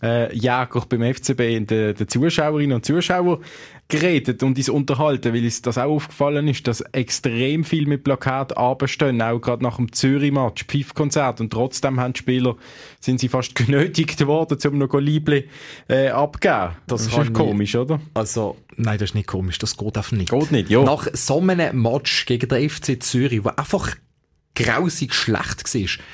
äh, 0.02 0.34
Jäger 0.34 0.84
beim 0.88 1.14
FCB 1.14 1.40
in 1.40 1.68
den, 1.68 1.96
den 1.96 2.08
Zuschauerinnen 2.08 2.76
und 2.76 2.86
Zuschauern 2.86 3.40
geredet 3.90 4.44
und 4.44 4.56
uns 4.58 4.70
unterhalten, 4.70 5.34
weil 5.34 5.44
uns 5.44 5.64
das 5.64 5.80
auch 5.80 5.90
aufgefallen 5.90 6.48
ist, 6.48 6.68
dass 6.68 6.82
extrem 6.92 7.64
viel 7.64 7.88
mit 7.88 8.04
Plakat 8.04 8.56
abstehen, 8.56 9.22
auch 9.22 9.40
gerade 9.40 9.64
nach 9.64 9.78
dem 9.78 9.92
Zürich-Match, 9.92 10.66
Pfiff-Konzert 10.66 11.42
und 11.42 11.52
trotzdem 11.52 12.00
haben 12.00 12.14
die 12.14 12.20
Spieler, 12.20 12.56
sind 13.00 13.20
sie 13.20 13.30
fast 13.30 13.56
genötigt 13.56 14.26
worden, 14.26 14.58
um 14.68 14.78
noch 14.78 14.94
Liebli 14.94 15.50
äh, 15.88 16.10
abgeben. 16.10 16.76
Das, 16.86 17.08
das 17.08 17.18
ist 17.18 17.34
komisch, 17.34 17.76
oder? 17.76 18.00
Also, 18.14 18.58
nein, 18.78 19.00
das 19.00 19.10
ist 19.10 19.16
nicht 19.16 19.28
komisch, 19.28 19.58
das 19.58 19.76
geht 19.76 19.98
einfach 19.98 20.12
nicht. 20.12 20.30
Geht 20.30 20.52
nicht, 20.52 20.70
ja. 20.70 20.84
Nach 20.84 21.08
so 21.14 21.40
einem 21.42 21.82
Match 21.82 22.28
gegen 22.28 22.48
den 22.48 22.70
FC 22.70 23.02
Zürich, 23.02 23.44
wo 23.44 23.50
einfach 23.50 23.96
grausig 24.56 25.16
schlecht 25.16 25.74
war, 25.74 26.06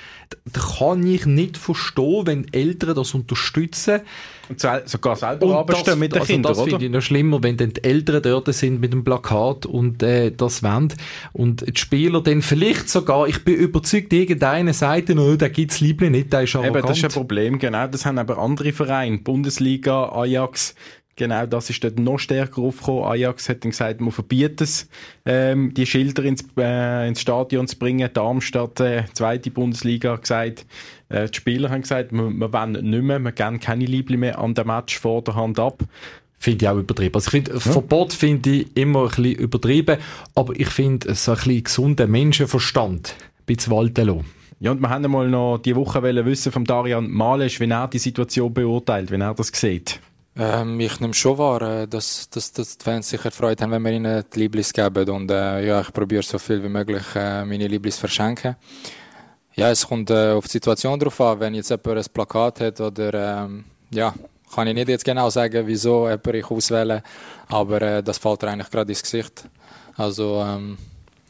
da 0.45 0.61
kann 0.61 1.05
ich 1.05 1.25
nicht 1.25 1.57
verstehen, 1.57 2.27
wenn 2.27 2.53
Eltern 2.53 2.95
das 2.95 3.13
unterstützen. 3.13 4.01
Und 4.47 4.59
sogar 4.85 5.15
selber 5.15 5.57
arbeiten 5.57 5.97
mit 5.97 6.13
den 6.13 6.19
also 6.19 6.33
Kindern, 6.33 6.53
Das 6.53 6.63
finde 6.63 6.85
ich 6.85 6.91
noch 6.91 7.01
schlimmer, 7.01 7.41
wenn 7.41 7.57
dann 7.57 7.73
die 7.73 7.83
Eltern 7.83 8.21
dort 8.21 8.53
sind 8.53 8.79
mit 8.79 8.93
dem 8.93 9.03
Plakat 9.03 9.65
und 9.65 10.03
äh, 10.03 10.31
das 10.31 10.61
wollen. 10.61 10.93
Und 11.33 11.65
die 11.67 11.79
Spieler 11.79 12.21
dann 12.21 12.43
vielleicht 12.43 12.89
sogar, 12.89 13.27
ich 13.27 13.43
bin 13.43 13.55
überzeugt, 13.55 14.13
irgendeine 14.13 14.73
Seite, 14.73 15.15
oh, 15.17 15.35
da 15.35 15.47
gibt's 15.47 15.79
Liebling 15.79 16.11
nicht, 16.11 16.31
der 16.31 16.43
ist 16.43 16.55
arrogant. 16.55 16.77
Eben, 16.77 16.87
das 16.87 16.97
ist 16.97 17.05
ein 17.05 17.11
Problem, 17.11 17.57
genau. 17.57 17.87
Das 17.87 18.05
haben 18.05 18.19
aber 18.19 18.37
andere 18.37 18.71
Vereine, 18.71 19.17
Bundesliga, 19.17 20.09
Ajax, 20.09 20.75
Genau, 21.17 21.45
das 21.45 21.69
ist 21.69 21.81
dort 21.81 21.97
noch 21.97 22.19
stärker 22.19 22.61
aufgekommen. 22.61 23.05
Ajax 23.05 23.47
hat 23.47 23.63
dann 23.63 23.71
gesagt, 23.71 24.01
man 24.01 24.11
verbietet 24.11 24.59
es, 24.61 24.89
ähm, 25.25 25.73
die 25.73 25.85
Schilder 25.85 26.23
ins, 26.23 26.43
äh, 26.57 27.07
ins 27.07 27.21
Stadion 27.21 27.67
zu 27.67 27.77
bringen. 27.79 28.09
Darmstadt, 28.13 28.81
äh, 28.81 29.05
zweite 29.13 29.49
Bundesliga, 29.49 30.17
gesagt, 30.17 30.65
äh, 31.07 31.29
die 31.29 31.37
Spieler 31.37 31.69
haben 31.69 31.83
gesagt, 31.83 32.11
wir, 32.11 32.29
wir 32.29 32.51
wollen 32.51 32.73
nicht 32.73 33.03
mehr, 33.03 33.19
wir 33.19 33.31
geben 33.31 33.61
keine 33.61 33.85
Liebling 33.85 34.19
mehr 34.19 34.39
an 34.39 34.55
dem 34.55 34.67
Match 34.67 34.99
vor 34.99 35.21
der 35.21 35.35
Hand 35.35 35.57
ab. 35.57 35.83
Finde 36.37 36.65
ich 36.65 36.69
auch 36.69 36.77
übertrieben. 36.77 37.15
Also 37.15 37.27
ich 37.27 37.31
finde, 37.31 37.53
ja. 37.53 37.59
Verbot 37.59 38.11
finde 38.11 38.49
ich 38.49 38.67
immer 38.75 39.03
ein 39.03 39.07
bisschen 39.07 39.35
übertrieben, 39.35 39.97
aber 40.35 40.53
ich 40.59 40.67
finde, 40.67 41.15
so 41.15 41.31
ein 41.31 41.37
bisschen 41.37 41.63
gesunder 41.63 42.07
Menschenverstand 42.07 43.15
ein 43.19 43.45
bisschen 43.45 43.71
walten 43.71 44.07
lassen. 44.07 44.25
Ja, 44.59 44.71
und 44.71 44.81
wir 44.81 44.89
haben 44.89 45.09
mal 45.09 45.29
noch 45.29 45.59
die 45.59 45.77
Woche 45.77 46.03
wissen 46.03 46.51
vom 46.51 46.65
Darian 46.65 47.09
Malisch, 47.09 47.61
wie 47.61 47.69
er 47.69 47.87
die 47.87 47.99
Situation 47.99 48.53
beurteilt, 48.53 49.11
wie 49.11 49.15
er 49.15 49.33
das 49.33 49.47
sieht. 49.47 50.01
Ähm, 50.37 50.79
ich 50.79 50.99
nehme 50.99 51.13
schon 51.13 51.37
wahr, 51.37 51.61
äh, 51.61 51.87
dass, 51.87 52.29
dass, 52.29 52.51
dass 52.51 52.77
die 52.77 52.83
Fans 52.83 53.09
sich 53.09 53.23
erfreut 53.23 53.61
haben, 53.61 53.71
wenn 53.71 53.83
wir 53.83 53.91
ihnen 53.91 54.23
die 54.33 54.39
Liblis 54.39 54.73
geben. 54.73 55.09
Und 55.09 55.31
äh, 55.31 55.65
ja, 55.65 55.81
ich 55.81 55.93
probiere 55.93 56.23
so 56.23 56.37
viel 56.37 56.61
wie 56.61 56.69
möglich 56.69 57.03
äh, 57.15 57.45
meine 57.45 57.67
Liblis 57.67 57.97
verschenken. 57.97 58.55
Ja, 59.53 59.69
es 59.71 59.87
kommt 59.87 60.09
äh, 60.09 60.31
auf 60.31 60.45
die 60.45 60.51
Situation 60.51 60.99
drauf 60.99 61.21
an. 61.21 61.39
Wenn 61.39 61.53
jetzt 61.55 61.69
jemand 61.69 61.87
ein 61.87 62.13
Plakat 62.13 62.59
hat 62.59 62.81
oder 62.81 63.45
ähm, 63.45 63.63
ja, 63.91 64.13
kann 64.53 64.67
ich 64.67 64.73
nicht 64.73 64.89
jetzt 64.89 65.05
genau 65.05 65.29
sagen, 65.29 65.65
wieso 65.67 66.09
jemand 66.09 66.27
ich 66.27 66.51
auswähle, 66.51 67.03
aber 67.47 67.81
äh, 67.81 68.03
das 68.03 68.17
fällt 68.17 68.41
dir 68.41 68.49
eigentlich 68.49 68.69
gerade 68.69 68.91
ins 68.91 69.01
Gesicht. 69.01 69.45
Also 69.95 70.43
ähm, 70.45 70.77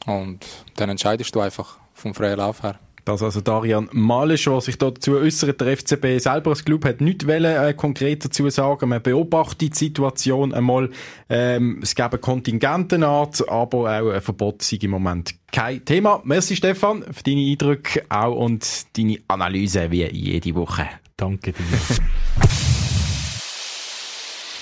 und 0.07 0.45
dann 0.75 0.89
entscheidest 0.89 1.33
du 1.35 1.39
einfach 1.41 1.77
vom 1.93 2.13
freien 2.13 2.37
Lauf 2.37 2.63
her. 2.63 2.79
Das 3.05 3.21
also 3.21 3.39
Darian 3.39 3.87
Malisch, 3.91 4.45
der 4.45 4.61
sich 4.61 4.79
dazu 4.79 5.13
äußert. 5.13 5.61
Der 5.61 5.77
FCB 5.77 6.17
selber 6.17 6.49
als 6.49 6.65
Club 6.65 6.85
hat 6.85 7.01
nichts 7.01 7.27
wollen, 7.27 7.45
äh, 7.45 7.73
konkret 7.75 8.25
dazu 8.25 8.49
sagen. 8.49 8.89
Man 8.89 9.01
beobachtet 9.01 9.61
die 9.61 9.69
Situation 9.73 10.53
einmal. 10.53 10.89
Ähm, 11.29 11.79
es 11.83 11.93
gäbe 11.93 12.17
Kontingentenart, 12.17 13.47
aber 13.47 13.77
auch 13.77 14.09
ein 14.09 14.21
Verbot 14.21 14.63
sei 14.63 14.79
im 14.81 14.91
Moment 14.91 15.35
kein 15.51 15.85
Thema. 15.85 16.21
Merci 16.25 16.55
Stefan 16.55 17.03
für 17.13 17.23
deine 17.23 17.41
Eindrücke 17.41 18.03
auch 18.09 18.35
und 18.35 18.97
deine 18.97 19.19
Analyse 19.27 19.89
wie 19.91 20.03
jede 20.11 20.55
Woche. 20.55 20.87
Danke 21.15 21.53
dir. 21.53 21.63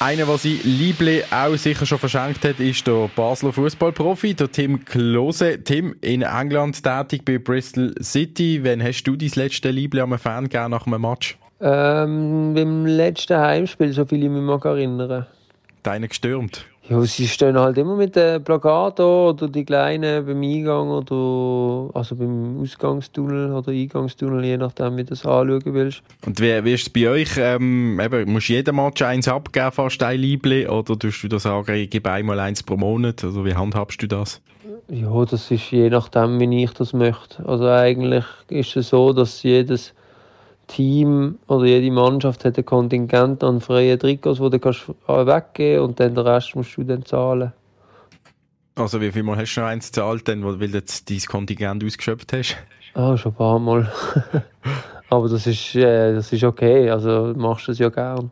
Einer, 0.03 0.25
der 0.25 0.38
sein 0.38 0.60
Liebling 0.65 1.22
auch 1.31 1.55
sicher 1.55 1.86
schon 1.86 1.98
verschenkt 1.98 2.43
hat, 2.43 2.60
ist 2.60 2.86
der 2.86 3.10
Basler 3.15 3.53
Fußballprofi, 3.53 4.33
der 4.33 4.51
Tim 4.51 4.83
Klose. 4.83 5.63
Tim, 5.63 5.95
in 6.01 6.24
England 6.24 6.83
tätig 6.83 7.24
bei 7.24 7.38
Bristol 7.38 7.95
City. 8.01 8.60
Wann 8.65 8.83
hast 8.83 9.03
du 9.03 9.15
dein 9.15 9.31
letzte 9.33 9.72
Liebling 9.72 10.03
am 10.03 10.19
Fan 10.19 10.50
gegeben 10.50 10.72
nach 10.72 10.88
einem 10.88 11.00
Match? 11.00 11.38
Ähm, 11.62 12.53
beim 12.53 12.86
letzten 12.86 13.38
Heimspiel, 13.38 13.93
so 13.93 14.03
viel 14.03 14.24
ich 14.25 14.29
mich 14.29 14.41
mag 14.41 14.65
erinnern. 14.65 15.25
Deine 15.83 16.10
gestürmt? 16.10 16.65
Ja, 16.89 16.99
sie 17.01 17.29
stehen 17.29 17.57
halt 17.57 17.77
immer 17.77 17.95
mit 17.95 18.17
den 18.17 18.43
Plakaten 18.43 19.05
oder 19.05 19.47
die 19.47 19.63
kleinen 19.63 20.25
beim 20.25 20.41
Eingang 20.41 20.89
oder 20.89 21.89
also 21.97 22.15
beim 22.17 22.59
Ausgangstunnel 22.61 23.53
oder 23.53 23.71
Eingangstunnel, 23.71 24.43
je 24.43 24.57
nachdem, 24.57 24.97
wie 24.97 25.03
du 25.03 25.11
das 25.11 25.25
anschauen 25.25 25.61
willst. 25.65 26.03
Und 26.25 26.41
wie, 26.41 26.63
wie 26.65 26.73
ist 26.73 26.81
es 26.81 26.89
bei 26.89 27.07
euch? 27.07 27.37
Ähm, 27.37 28.01
eben, 28.01 28.29
musst 28.29 28.49
du 28.49 28.53
jeden 28.53 28.75
Match 28.75 29.01
eins 29.01 29.29
abgeben, 29.29 29.71
fast 29.71 30.03
ein 30.03 30.19
Liebling, 30.19 30.67
oder 30.67 30.99
tust 30.99 31.23
du 31.23 31.29
da 31.29 31.39
sagen, 31.39 31.73
ich 31.73 31.89
gebe 31.89 32.11
einmal 32.11 32.39
eins 32.41 32.61
pro 32.61 32.75
Monat? 32.75 33.23
Also 33.23 33.45
wie 33.45 33.55
handhabst 33.55 34.01
du 34.01 34.07
das? 34.07 34.41
Ja, 34.89 35.23
das 35.23 35.51
ist 35.51 35.71
je 35.71 35.89
nachdem, 35.89 36.39
wie 36.41 36.63
ich 36.65 36.73
das 36.73 36.91
möchte. 36.91 37.45
Also 37.47 37.65
eigentlich 37.69 38.25
ist 38.49 38.75
es 38.75 38.89
so, 38.89 39.13
dass 39.13 39.41
jedes 39.43 39.93
Team 40.67 41.39
oder 41.48 41.65
jede 41.65 41.91
Mannschaft 41.91 42.46
hat 42.46 42.58
ein 42.58 42.65
Kontingent 42.65 43.43
an 43.43 43.62
freien 43.62 44.00
Trikots, 44.00 44.39
wo 44.39 44.50
du 44.50 44.60
kannst 44.60 44.88
weggeben 45.08 45.84
und 45.84 46.00
dann 46.00 46.15
den 46.15 46.25
Rest 46.25 46.55
musst 46.55 46.77
du 46.77 46.84
dann 46.84 47.05
zahlen. 47.05 47.53
Also 48.75 49.00
wie 49.01 49.12
viel 49.12 49.24
Mal 49.24 49.38
hast 49.38 49.55
du 49.55 49.62
noch 49.62 49.67
eins 49.67 49.88
gezahlt, 49.88 50.27
denn, 50.27 50.43
weil 50.43 50.58
du 50.58 50.67
jetzt 50.67 51.10
dein 51.10 51.20
Kontingent 51.20 51.84
ausgeschöpft 51.84 52.34
hast? 52.34 52.58
Ah, 52.96 53.15
schon 53.17 53.32
ein 53.32 53.36
paar 53.36 53.60
Mal. 53.60 53.91
Aber 55.10 55.29
das 55.29 55.46
ist, 55.46 55.75
äh, 55.75 56.15
das 56.15 56.34
ist 56.34 56.43
okay, 56.43 56.89
also 56.89 57.34
machst 57.36 57.67
du 57.67 57.72
es 57.72 57.79
ja 57.79 57.89
gern. 57.89 58.32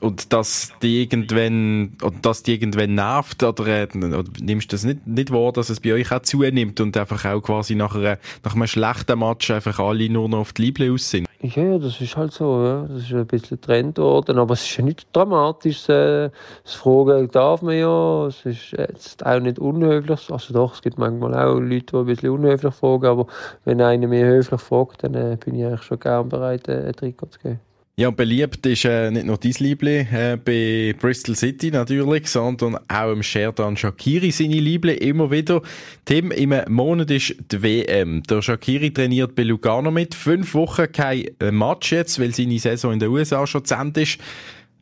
Und 0.00 0.32
dass 0.32 0.72
die 0.82 1.02
irgendwann, 1.02 1.96
oder 2.02 2.16
dass 2.22 2.42
die 2.42 2.54
irgendwann 2.54 2.94
nervt, 2.94 3.42
oder, 3.42 3.66
äh, 3.66 3.88
oder 3.94 4.24
nimmst 4.40 4.72
du 4.72 4.76
das 4.76 4.84
nicht, 4.84 5.06
nicht 5.06 5.32
wahr, 5.32 5.52
dass 5.52 5.70
es 5.70 5.80
bei 5.80 5.92
euch 5.94 6.12
auch 6.12 6.22
zunimmt 6.22 6.80
und 6.80 6.96
einfach 6.96 7.24
auch 7.24 7.40
quasi 7.40 7.74
nach, 7.74 7.94
einer, 7.94 8.18
nach 8.42 8.54
einem 8.54 8.66
schlechten 8.66 9.18
Match 9.18 9.50
einfach 9.50 9.78
alle 9.78 10.08
nur 10.08 10.28
noch 10.28 10.38
auf 10.38 10.52
die 10.52 10.62
Liebe 10.62 10.92
aus 10.92 11.10
sind? 11.10 11.26
Ja, 11.40 11.78
das 11.78 12.00
ist 12.00 12.16
halt 12.16 12.32
so, 12.32 12.64
ja. 12.64 12.86
Das 12.88 13.02
ist 13.02 13.12
ein 13.12 13.26
bisschen 13.26 13.60
Trend 13.60 13.98
worden, 13.98 14.38
aber 14.38 14.54
es 14.54 14.62
ist 14.62 14.76
ja 14.78 14.84
nicht 14.84 15.06
dramatisch. 15.12 15.88
Äh, 15.88 16.30
das 16.64 16.74
Fragen 16.74 17.30
darf 17.30 17.62
man 17.62 17.76
ja, 17.76 18.26
es 18.26 18.46
ist 18.46 18.72
jetzt 18.72 19.24
auch 19.26 19.40
nicht 19.40 19.58
unhöflich. 19.58 20.30
Also 20.30 20.54
doch, 20.54 20.74
es 20.74 20.82
gibt 20.82 20.98
manchmal 20.98 21.34
auch 21.34 21.58
Leute, 21.58 21.86
die 21.92 21.96
ein 21.96 22.06
bisschen 22.06 22.30
unhöflich 22.30 22.74
fragen, 22.74 23.06
aber 23.06 23.26
wenn 23.64 23.80
einer 23.80 24.08
mir 24.08 24.24
höflich 24.24 24.60
fragt, 24.60 25.04
dann 25.04 25.14
äh, 25.14 25.36
bin 25.42 25.54
ich 25.54 25.66
eigentlich 25.66 25.82
schon 25.82 26.00
gern 26.00 26.28
bereit, 26.28 26.66
äh, 26.68 26.86
ein 26.86 26.92
Trikot 26.94 27.26
zu 27.26 27.38
geben. 27.38 27.60
Ja, 27.96 28.10
beliebt 28.10 28.66
ist 28.66 28.84
äh, 28.86 29.12
nicht 29.12 29.24
nur 29.24 29.38
dein 29.38 29.52
Liebling 29.60 30.08
äh, 30.08 30.36
bei 30.36 30.96
Bristol 30.98 31.36
City 31.36 31.70
natürlich, 31.70 32.26
sondern 32.26 32.76
auch 32.88 33.12
im 33.12 33.22
Sherdan 33.22 33.76
Shakiri 33.76 34.32
seine 34.32 34.58
Liebling 34.58 34.98
immer 34.98 35.30
wieder. 35.30 35.62
Tim, 36.04 36.32
im 36.32 36.54
Monat 36.74 37.12
ist 37.12 37.36
die 37.52 37.62
WM. 37.62 38.24
Der 38.24 38.42
Shakiri 38.42 38.92
trainiert 38.92 39.36
bei 39.36 39.44
Lugano 39.44 39.92
mit. 39.92 40.16
Fünf 40.16 40.54
Wochen 40.54 40.90
kein 40.90 41.26
äh, 41.38 41.52
Match 41.52 41.92
jetzt, 41.92 42.18
weil 42.18 42.34
seine 42.34 42.58
Saison 42.58 42.94
in 42.94 42.98
den 42.98 43.10
USA 43.10 43.46
schon 43.46 43.64
zu 43.64 43.76
Ende 43.76 44.02
ist. 44.02 44.18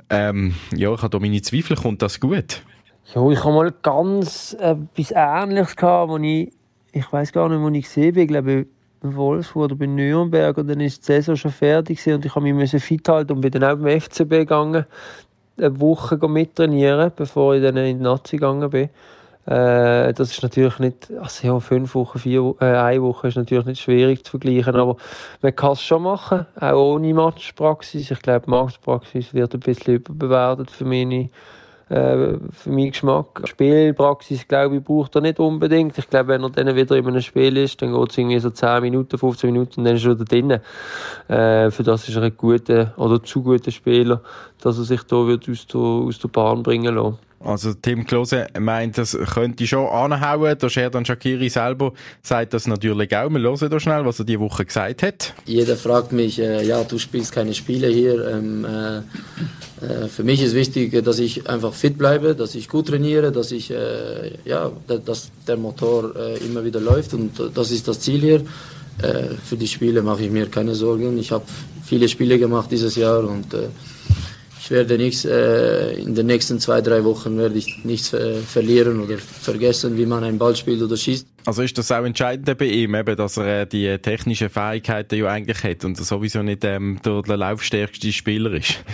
Ähm, 0.09 0.55
ja, 0.75 0.95
ich 0.95 1.03
habe 1.03 1.11
da 1.11 1.19
meine 1.19 1.43
Zweifel. 1.43 1.77
Kommt 1.77 2.01
das 2.01 2.19
gut? 2.19 2.63
Ja, 3.15 3.29
ich 3.29 3.45
habe 3.45 3.55
mal 3.55 3.75
ganz 3.83 4.57
äh, 4.59 4.75
etwas 4.97 5.11
Ähnliches 5.15 5.77
gehabt, 5.77 6.09
wo 6.09 6.17
ich, 6.17 6.51
ich 6.93 7.13
weiß 7.13 7.31
gar 7.35 7.51
nicht, 7.51 7.61
wo 7.61 7.69
ich 7.69 7.85
gesehen 7.85 8.15
bin. 8.15 8.23
Ich 8.23 8.29
glaube, 8.29 8.67
Wolfsburg 9.03 9.65
oder 9.65 9.77
bei 9.77 9.87
Nürnberg 9.87 10.57
und 10.59 10.69
dann 10.69 10.81
ist 10.81 11.03
die 11.03 11.13
Saison 11.13 11.37
schon 11.37 11.51
fertig 11.51 12.07
und 12.07 12.25
ich 12.25 12.35
habe 12.35 12.53
mich 12.53 12.71
fit 12.71 13.09
halten 13.09 13.33
und 13.33 13.41
bin 13.41 13.51
dann 13.51 13.65
auch 13.65 13.77
beim 13.77 14.01
FCB 14.01 14.31
gegangen, 14.31 14.87
eine 15.59 15.81
Woche 15.81 16.17
mittrainieren, 16.29 17.13
bevor 17.15 17.55
ich 17.55 17.63
dann 17.63 17.77
in 17.77 17.99
die 17.99 18.03
Nazi 18.03 18.37
gegangen 18.37 18.71
bin. 18.71 18.89
Äh, 19.45 20.13
das 20.13 20.31
ist 20.31 20.43
natürlich 20.43 20.79
nicht, 20.79 21.11
also 21.21 21.47
ja, 21.47 21.59
fünf 21.59 21.97
Wochen, 21.97 22.19
vier, 22.21 22.55
äh, 22.61 22.65
eine 22.65 23.03
Woche 23.03 23.27
ist 23.27 23.37
natürlich 23.37 23.65
nicht 23.65 23.83
schwierig 23.83 24.25
zu 24.25 24.33
vergleichen, 24.33 24.77
aber 24.77 24.97
man 25.41 25.57
kann 25.57 25.73
es 25.73 25.83
schon 25.83 26.05
machen, 26.05 26.47
auch 26.61 26.95
ohne 26.95 27.13
Matchpraxis. 27.13 28.13
Ich 28.13 28.21
glaube, 28.21 28.49
Matchpraxis 28.49 29.35
wird 29.35 29.55
ein 29.55 29.61
bisschen 29.61 29.97
überbewertet 29.97 30.71
für 30.71 30.85
meine 30.85 31.29
äh, 31.93 32.39
für 32.51 32.71
meinen 32.71 32.91
Geschmack. 32.91 33.43
Spielpraxis, 33.45 34.49
glaube 34.49 34.77
ich, 34.77 34.85
braucht 34.85 35.15
er 35.15 35.21
nicht 35.21 35.39
unbedingt. 35.39 35.99
Ich 35.99 36.09
glaube, 36.09 36.29
wenn 36.29 36.43
er 36.43 36.51
dann 36.51 36.75
wieder 36.75 36.97
in 36.97 37.07
einem 37.07 37.21
Spiel 37.21 37.57
ist, 37.57 37.83
dann 37.83 37.93
geht 37.93 38.11
es 38.11 38.19
irgendwie 38.19 38.39
so 38.39 38.51
10 38.51 38.81
Minuten, 38.81 39.19
15 39.19 39.53
Minuten 39.53 39.81
und 39.81 39.85
dann 39.85 39.97
ist 39.97 40.05
er 40.05 40.13
wieder 40.13 40.25
drin. 40.25 40.51
Äh, 41.29 41.71
für 41.71 41.83
das 41.83 42.09
ist 42.09 42.17
er 42.17 42.23
ein 42.23 42.37
guter 42.37 42.95
oder 42.97 43.23
zu 43.23 43.43
guter 43.43 43.71
Spieler, 43.71 44.23
dass 44.63 44.79
er 44.79 44.85
sich 44.85 45.03
da 45.03 45.27
wird 45.27 45.49
aus, 45.49 45.67
der, 45.67 45.81
aus 45.81 46.19
der 46.19 46.29
Bahn 46.29 46.63
bringen 46.63 46.95
lässt. 46.95 47.19
Also 47.45 47.75
Tim 47.75 48.07
Klose 48.07 48.47
meint, 48.59 48.99
das 48.99 49.19
könnte 49.35 49.67
schon 49.67 49.87
anhauen. 49.87 50.57
Der 50.57 50.69
Sherdan 50.69 51.05
Shakiri 51.05 51.49
selber 51.49 51.93
sagt 52.23 52.55
das 52.55 52.67
natürlich 52.67 53.17
auch. 53.17 53.31
Wir 53.31 53.41
hören 53.41 53.71
da 53.71 53.81
schnell, 53.81 54.05
was 54.05 54.21
er 54.21 54.25
diese 54.25 54.41
Woche 54.41 54.65
gesagt 54.65 55.03
hat. 55.03 55.35
Jeder 55.45 55.77
fragt 55.77 56.13
mich, 56.13 56.39
äh, 56.39 56.65
ja, 56.65 56.85
du 56.85 56.99
spielst 56.99 57.33
keine 57.33 57.53
Spiele 57.55 57.89
hier. 57.89 58.29
Ähm, 58.29 58.65
äh, 58.65 58.99
äh, 59.85 60.09
für 60.09 60.23
mich 60.23 60.41
ist 60.41 60.55
wichtig, 60.55 61.03
dass 61.05 61.19
ich 61.19 61.49
einfach 61.49 61.75
fit 61.75 61.99
bleibe, 61.99 62.37
dass 62.37 62.55
ich 62.55 62.69
gut 62.69 62.89
trainiere, 62.89 63.33
dass 63.33 63.51
ich, 63.51 63.73
äh, 63.73 64.39
ja, 64.45 64.71
dass 64.87 65.31
der 65.47 65.57
Motor 65.57 66.15
äh, 66.15 66.39
immer 66.45 66.65
wieder 66.65 66.81
läuft 66.81 67.15
und 67.15 67.33
das 67.55 67.73
ist 67.73 67.89
das 67.89 67.99
Ziel 68.01 68.21
hier. 68.21 68.45
Äh, 69.03 69.35
für 69.45 69.57
die 69.57 69.67
Spiele 69.67 70.03
mache 70.03 70.25
ich 70.25 70.31
mir 70.31 70.47
keine 70.47 70.77
Sorgen. 70.77 71.19
Ich 71.19 71.33
habe 71.33 71.45
viele 71.85 72.09
Spiele 72.09 72.39
gemacht 72.39 72.71
dieses 72.71 72.95
Jahr 72.95 73.25
und 73.25 73.47
ich 74.63 74.71
werde 74.71 74.97
nichts, 74.97 75.25
äh, 75.25 75.95
in 75.95 76.15
den 76.15 76.27
nächsten 76.27 76.61
zwei, 76.61 76.81
drei 76.81 77.03
Wochen 77.03 77.37
werde 77.37 77.59
ich 77.59 77.85
nichts 77.85 78.13
äh, 78.13 78.37
verlieren 78.37 79.01
oder 79.01 79.19
vergessen, 79.19 79.99
wie 79.99 80.07
man 80.07 80.23
einen 80.23 80.39
Ball 80.39 80.55
spielt 80.55 80.81
oder 80.81 80.97
schießt. 80.97 81.27
Also 81.47 81.63
ist 81.63 81.77
das 81.79 81.91
auch 81.91 82.05
entscheidend 82.05 82.57
bei 82.57 82.67
ihm, 82.67 82.95
eben, 82.95 83.17
dass 83.17 83.39
er 83.39 83.63
äh, 83.63 83.67
die 83.67 83.99
technischen 83.99 84.51
Fähigkeiten 84.51 85.17
ja 85.17 85.27
eigentlich 85.27 85.65
hat 85.65 85.85
und 85.85 85.97
sowieso 85.97 86.45
nicht 86.45 86.63
ähm, 86.65 87.01
der, 87.05 87.23
der 87.23 87.37
laufstärkste 87.39 88.13
Spieler 88.13 88.53
ist? 88.53 88.85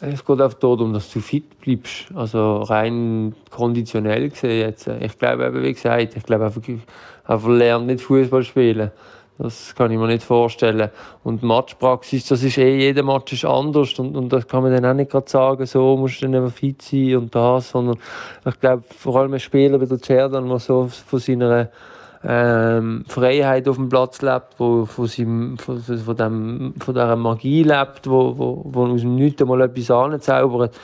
Es 0.00 0.24
geht 0.24 0.40
auch 0.40 0.54
darum, 0.54 0.92
dass 0.92 1.12
du 1.12 1.20
fit 1.20 1.60
bleibst. 1.60 2.06
Also 2.16 2.62
rein 2.62 3.36
konditionell 3.50 4.28
gesehen 4.28 4.58
jetzt. 4.58 4.88
Ich 4.88 5.16
glaube 5.20 5.46
eben, 5.46 5.62
wie 5.62 5.72
gesagt, 5.72 6.16
ich 6.16 6.24
glaube 6.24 6.46
einfach, 6.46 6.62
einfach 7.26 7.48
lernt 7.48 7.86
nicht 7.86 8.00
Fußball 8.00 8.42
spielen. 8.42 8.90
Das 9.42 9.74
kann 9.74 9.90
ich 9.90 9.98
mir 9.98 10.06
nicht 10.06 10.22
vorstellen. 10.22 10.90
Und 11.24 11.42
Matchpraxis, 11.42 12.26
das 12.26 12.44
ist 12.44 12.58
eh, 12.58 12.76
jeder 12.78 13.02
Match 13.02 13.32
ist 13.32 13.44
anders 13.44 13.98
und, 13.98 14.16
und 14.16 14.32
das 14.32 14.46
kann 14.46 14.62
man 14.62 14.72
dann 14.72 14.86
auch 14.86 14.94
nicht 14.94 15.10
gerade 15.10 15.28
sagen, 15.28 15.66
so 15.66 15.96
musst 15.96 16.22
du 16.22 16.26
dann 16.26 16.34
eben 16.34 16.50
fit 16.50 16.80
sein 16.80 17.16
und 17.16 17.34
das, 17.34 17.70
sondern 17.70 17.98
ich 18.46 18.60
glaube, 18.60 18.84
vor 18.96 19.16
allem 19.16 19.32
ein 19.32 19.40
Spieler 19.40 19.80
wie 19.80 19.86
der 19.86 19.98
Cerdan, 19.98 20.48
der 20.48 20.60
so 20.60 20.86
von 20.86 21.18
seiner 21.18 21.70
ähm, 22.24 23.04
Freiheit 23.08 23.66
auf 23.68 23.76
dem 23.76 23.88
Platz 23.88 24.22
lebt, 24.22 24.54
wo 24.58 24.86
von, 24.86 25.06
seinem, 25.08 25.58
von, 25.58 25.80
von, 25.80 26.16
dem, 26.16 26.74
von 26.78 26.94
dieser 26.94 27.16
Magie 27.16 27.64
lebt, 27.64 28.08
wo, 28.08 28.38
wo, 28.38 28.62
wo 28.64 28.86
aus 28.86 29.00
dem 29.00 29.16
Nichts 29.16 29.42
einmal 29.42 29.62
etwas 29.62 29.90
anzaubert, 29.90 30.78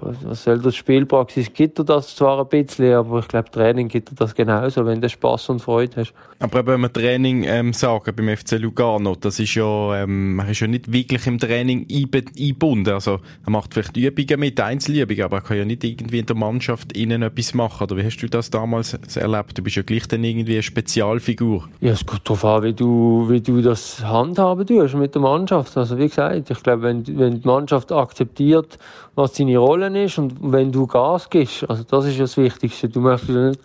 was 0.00 0.44
soll 0.44 0.60
das 0.60 0.76
Spielpraxis 0.76 1.52
gibt 1.52 1.78
er 1.78 1.84
das 1.84 2.16
zwar 2.16 2.40
ein 2.40 2.48
bisschen, 2.48 2.94
aber 2.94 3.18
ich 3.20 3.28
glaube 3.28 3.50
Training 3.50 3.88
gibt 3.88 4.10
er 4.10 4.14
das 4.14 4.34
genauso, 4.34 4.86
wenn 4.86 5.00
du 5.00 5.08
Spaß 5.08 5.50
und 5.50 5.60
Freude 5.60 5.96
hast. 5.96 6.14
Aber 6.38 6.66
wenn 6.66 6.80
wir 6.80 6.92
Training 6.92 7.44
ähm, 7.44 7.72
sagen 7.72 8.14
beim 8.14 8.36
FC 8.36 8.52
Lugano, 8.52 9.14
das 9.14 9.38
ist 9.38 9.54
ja, 9.54 10.02
ähm, 10.02 10.36
man 10.36 10.48
ist 10.48 10.60
ja 10.60 10.66
nicht 10.66 10.92
wirklich 10.92 11.26
im 11.26 11.38
Training 11.38 11.86
eingebunden. 11.90 12.92
Also 12.92 13.20
er 13.44 13.50
macht 13.50 13.74
vielleicht 13.74 13.96
Übungen 13.96 14.40
mit, 14.40 14.60
Einzelübungen, 14.60 15.22
aber 15.22 15.38
er 15.38 15.42
kann 15.42 15.56
ja 15.58 15.64
nicht 15.64 15.84
irgendwie 15.84 16.18
in 16.18 16.26
der 16.26 16.36
Mannschaft 16.36 16.96
innen 16.96 17.22
etwas 17.22 17.54
machen. 17.54 17.84
Oder 17.84 17.96
wie 17.96 18.04
hast 18.04 18.18
du 18.18 18.28
das 18.28 18.50
damals 18.50 18.94
erlebt? 19.16 19.56
Du 19.58 19.62
bist 19.62 19.76
ja 19.76 19.82
gleich 19.82 20.08
dann 20.08 20.24
irgendwie 20.24 20.54
eine 20.54 20.62
Spezialfigur. 20.62 21.68
Ja, 21.80 21.92
es 21.92 22.04
kommt 22.04 22.26
darauf 22.26 22.44
an, 22.44 22.62
wie 22.62 22.72
du, 22.72 23.26
wie 23.28 23.40
du 23.40 23.60
das 23.62 24.04
handhaben 24.04 24.66
tust 24.66 24.94
mit 24.94 25.14
der 25.14 25.22
Mannschaft. 25.22 25.76
Also 25.76 25.98
wie 25.98 26.08
gesagt, 26.08 26.50
ich 26.50 26.62
glaube, 26.62 26.82
wenn, 26.82 27.06
wenn 27.18 27.40
die 27.40 27.46
Mannschaft 27.46 27.92
akzeptiert, 27.92 28.78
was 29.14 29.32
deine 29.32 29.58
Rolle 29.58 30.04
ist 30.04 30.18
und 30.18 30.34
wenn 30.40 30.72
du 30.72 30.86
Gas 30.86 31.28
gibst, 31.30 31.68
also 31.68 31.84
das 31.84 32.06
ist 32.06 32.20
das 32.20 32.36
Wichtigste. 32.36 32.88
Du 32.88 33.00
möchtest 33.00 33.30
nicht 33.30 33.60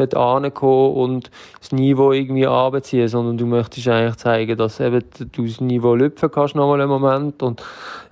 dort 0.00 0.16
ankommen 0.16 0.94
und 0.94 1.30
das 1.58 1.72
Niveau 1.72 2.12
irgendwie 2.12 2.46
anziehen, 2.46 3.08
sondern 3.08 3.38
du 3.38 3.46
möchtest 3.46 3.88
eigentlich 3.88 4.16
zeigen, 4.16 4.56
dass 4.56 4.80
eben 4.80 5.02
du 5.32 5.44
das 5.44 5.60
Niveau 5.60 5.94
lüpfen 5.94 6.30
kannst 6.30 6.54
nochmal 6.54 6.80
einen 6.80 6.90
Moment 6.90 7.42
und 7.42 7.62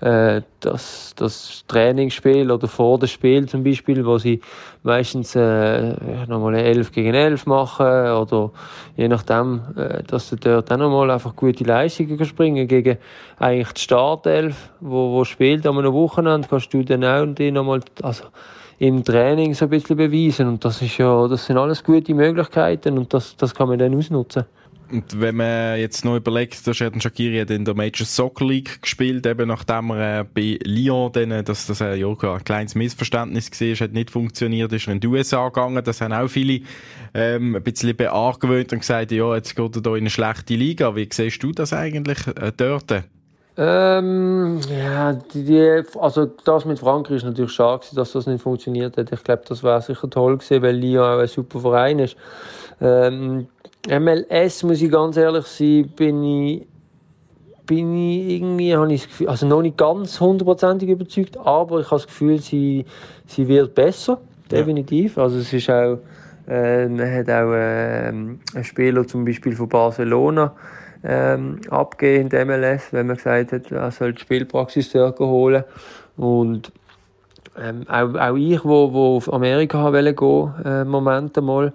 äh, 0.01 0.43
dass 0.61 1.13
das 1.17 1.65
Trainingsspiel 1.69 2.51
oder 2.51 2.69
vor 2.69 2.99
dem 2.99 3.09
Spiel 3.09 3.49
zum 3.49 3.65
Beispiel, 3.65 4.05
wo 4.05 4.19
sie 4.19 4.41
meistens 4.83 5.35
äh, 5.35 5.95
nochmal 6.27 6.55
11 6.55 6.93
gegen 6.93 7.15
11 7.15 7.47
machen 7.47 7.87
oder 7.87 8.51
je 8.97 9.09
nachdem, 9.09 9.61
äh, 9.77 10.03
dass 10.05 10.31
du 10.31 10.37
dort 10.37 10.73
auch 10.73 10.77
nochmal 10.77 11.11
einfach 11.11 11.35
gute 11.35 11.65
Leistungen 11.65 12.25
springen 12.25 12.69
gegen 12.69 12.99
eigentlich 13.39 13.73
die 13.73 13.81
Startelf, 13.81 14.71
wo, 14.81 15.13
wo 15.13 15.25
spielt 15.25 15.67
an 15.67 15.79
einem 15.79 15.93
Wochenende, 15.93 16.49
kannst 16.49 16.73
du 16.73 16.83
dann 16.85 17.05
auch 17.05 17.27
die 17.35 17.51
nochmal, 17.51 17.81
also 18.03 18.25
im 18.79 19.05
Training 19.05 19.55
so 19.55 19.65
ein 19.65 19.71
bisschen 19.71 19.97
beweisen 19.97 20.47
und 20.47 20.65
das 20.65 20.81
ist 20.83 20.99
ja, 20.99 21.27
das 21.27 21.47
sind 21.47 21.59
alles 21.59 21.83
gute 21.83 22.15
Möglichkeiten 22.15 22.97
und 22.97 23.13
das, 23.13 23.37
das 23.37 23.55
kann 23.55 23.69
man 23.69 23.79
dann 23.79 23.95
ausnutzen. 23.95 24.45
Und 24.91 25.21
wenn 25.21 25.37
man 25.37 25.79
jetzt 25.79 26.05
noch 26.05 26.17
überlegt, 26.17 26.67
der 26.67 26.73
Sheridan 26.73 27.01
Shakiri 27.03 27.41
in 27.55 27.65
der 27.67 27.75
Major 27.75 28.07
Soccer 28.07 28.47
League 28.47 28.81
gespielt, 28.81 29.27
eben 29.27 29.49
nachdem 29.49 29.91
er 29.91 30.21
äh, 30.21 30.25
bei 30.25 30.59
Lyon, 30.65 31.13
dann, 31.13 31.45
dass 31.45 31.67
das 31.67 31.83
äh, 31.83 31.97
ja, 31.97 32.09
ein 32.09 32.45
kleines 32.45 32.75
Missverständnis 32.75 33.51
war, 33.51 33.87
hat 33.87 33.93
nicht 33.93 34.11
funktioniert, 34.11 34.73
ist 34.73 34.87
er 34.87 34.95
in 34.95 35.01
die 35.01 35.07
USA 35.07 35.49
gegangen. 35.49 35.85
Das 35.85 36.01
haben 36.01 36.15
auch 36.15 36.29
viele 36.29 36.63
ähm, 37.13 37.55
ein 37.55 37.63
bisschen 37.63 37.95
beargwöhnt 37.97 38.73
und 38.73 38.79
gesagt, 38.79 39.13
ja, 39.13 39.35
jetzt 39.35 39.55
geht 39.55 39.77
er 39.77 39.83
da 39.83 39.91
in 39.91 39.97
eine 39.99 40.11
schlechte 40.11 40.55
Liga. 40.55 40.97
Wie 40.97 41.09
siehst 41.13 41.43
du 41.43 41.53
das 41.53 41.75
eigentlich 41.75 42.27
äh, 42.27 42.51
dort? 42.57 43.05
Ähm, 43.61 44.61
ja, 44.71 45.15
die, 45.15 45.43
die, 45.43 45.83
also 45.99 46.27
das 46.45 46.65
mit 46.65 46.79
Frankreich 46.79 47.17
ist 47.17 47.25
natürlich 47.25 47.51
schade, 47.51 47.85
dass 47.93 48.13
das 48.13 48.29
nicht 48.29 48.41
funktioniert 48.41 48.97
hat. 48.97 49.11
Ich 49.11 49.25
glaube, 49.25 49.43
das 49.49 49.65
wäre 49.65 49.83
sicher 49.83 50.09
toll 50.09 50.39
gewesen, 50.39 50.63
weil 50.63 50.77
Lyon 50.77 51.03
auch 51.03 51.19
ein 51.19 51.27
super 51.27 51.59
Verein 51.59 51.99
ist. 51.99 52.17
Ähm, 52.81 53.49
MLS, 53.89 54.63
muss 54.63 54.81
ich 54.81 54.93
ganz 54.93 55.17
ehrlich 55.17 55.47
sein, 55.47 55.93
bin 55.97 56.23
ich, 56.23 56.69
bin 57.67 57.97
ich 57.97 58.37
irgendwie, 58.37 58.77
habe 58.77 58.93
ich 58.93 59.01
das 59.01 59.09
Gefühl, 59.11 59.29
also 59.29 59.47
noch 59.47 59.63
nicht 59.63 59.77
ganz 59.77 60.21
hundertprozentig 60.21 60.89
überzeugt, 60.89 61.37
aber 61.37 61.81
ich 61.81 61.87
habe 61.87 61.97
das 61.97 62.07
Gefühl, 62.07 62.41
sie, 62.41 62.87
sie 63.27 63.49
wird 63.49 63.75
besser, 63.75 64.21
definitiv. 64.49 65.17
Ja. 65.17 65.25
Also 65.25 65.39
es 65.39 65.53
ist 65.53 65.69
auch, 65.69 65.99
äh, 66.47 66.87
man 66.87 67.13
hat 67.13 67.29
auch 67.29 67.53
äh, 67.53 68.07
einen 68.07 68.41
Spieler 68.63 69.05
zum 69.05 69.25
Beispiel 69.25 69.57
von 69.57 69.69
Barcelona 69.69 70.55
ähm, 71.05 71.61
abgegeben 71.71 72.23
in 72.23 72.29
der 72.29 72.47
MLS, 72.47 72.93
wenn 72.93 73.07
man 73.07 73.17
gesagt 73.17 73.53
hat, 73.53 73.71
er 73.71 73.91
soll 73.91 74.13
die 74.13 74.21
Spielpraxis 74.21 74.95
holen 74.95 75.65
und 76.17 76.73
ähm, 77.61 77.85
auch, 77.89 78.15
auch 78.15 78.37
ich, 78.37 78.65
wo, 78.65 78.93
wo 78.93 79.17
auf 79.17 79.33
Amerika 79.33 79.93
wollte 79.93 80.15
gehen, 80.15 80.55
äh, 80.65 80.85
Moment 80.85 81.37
einmal, 81.39 81.73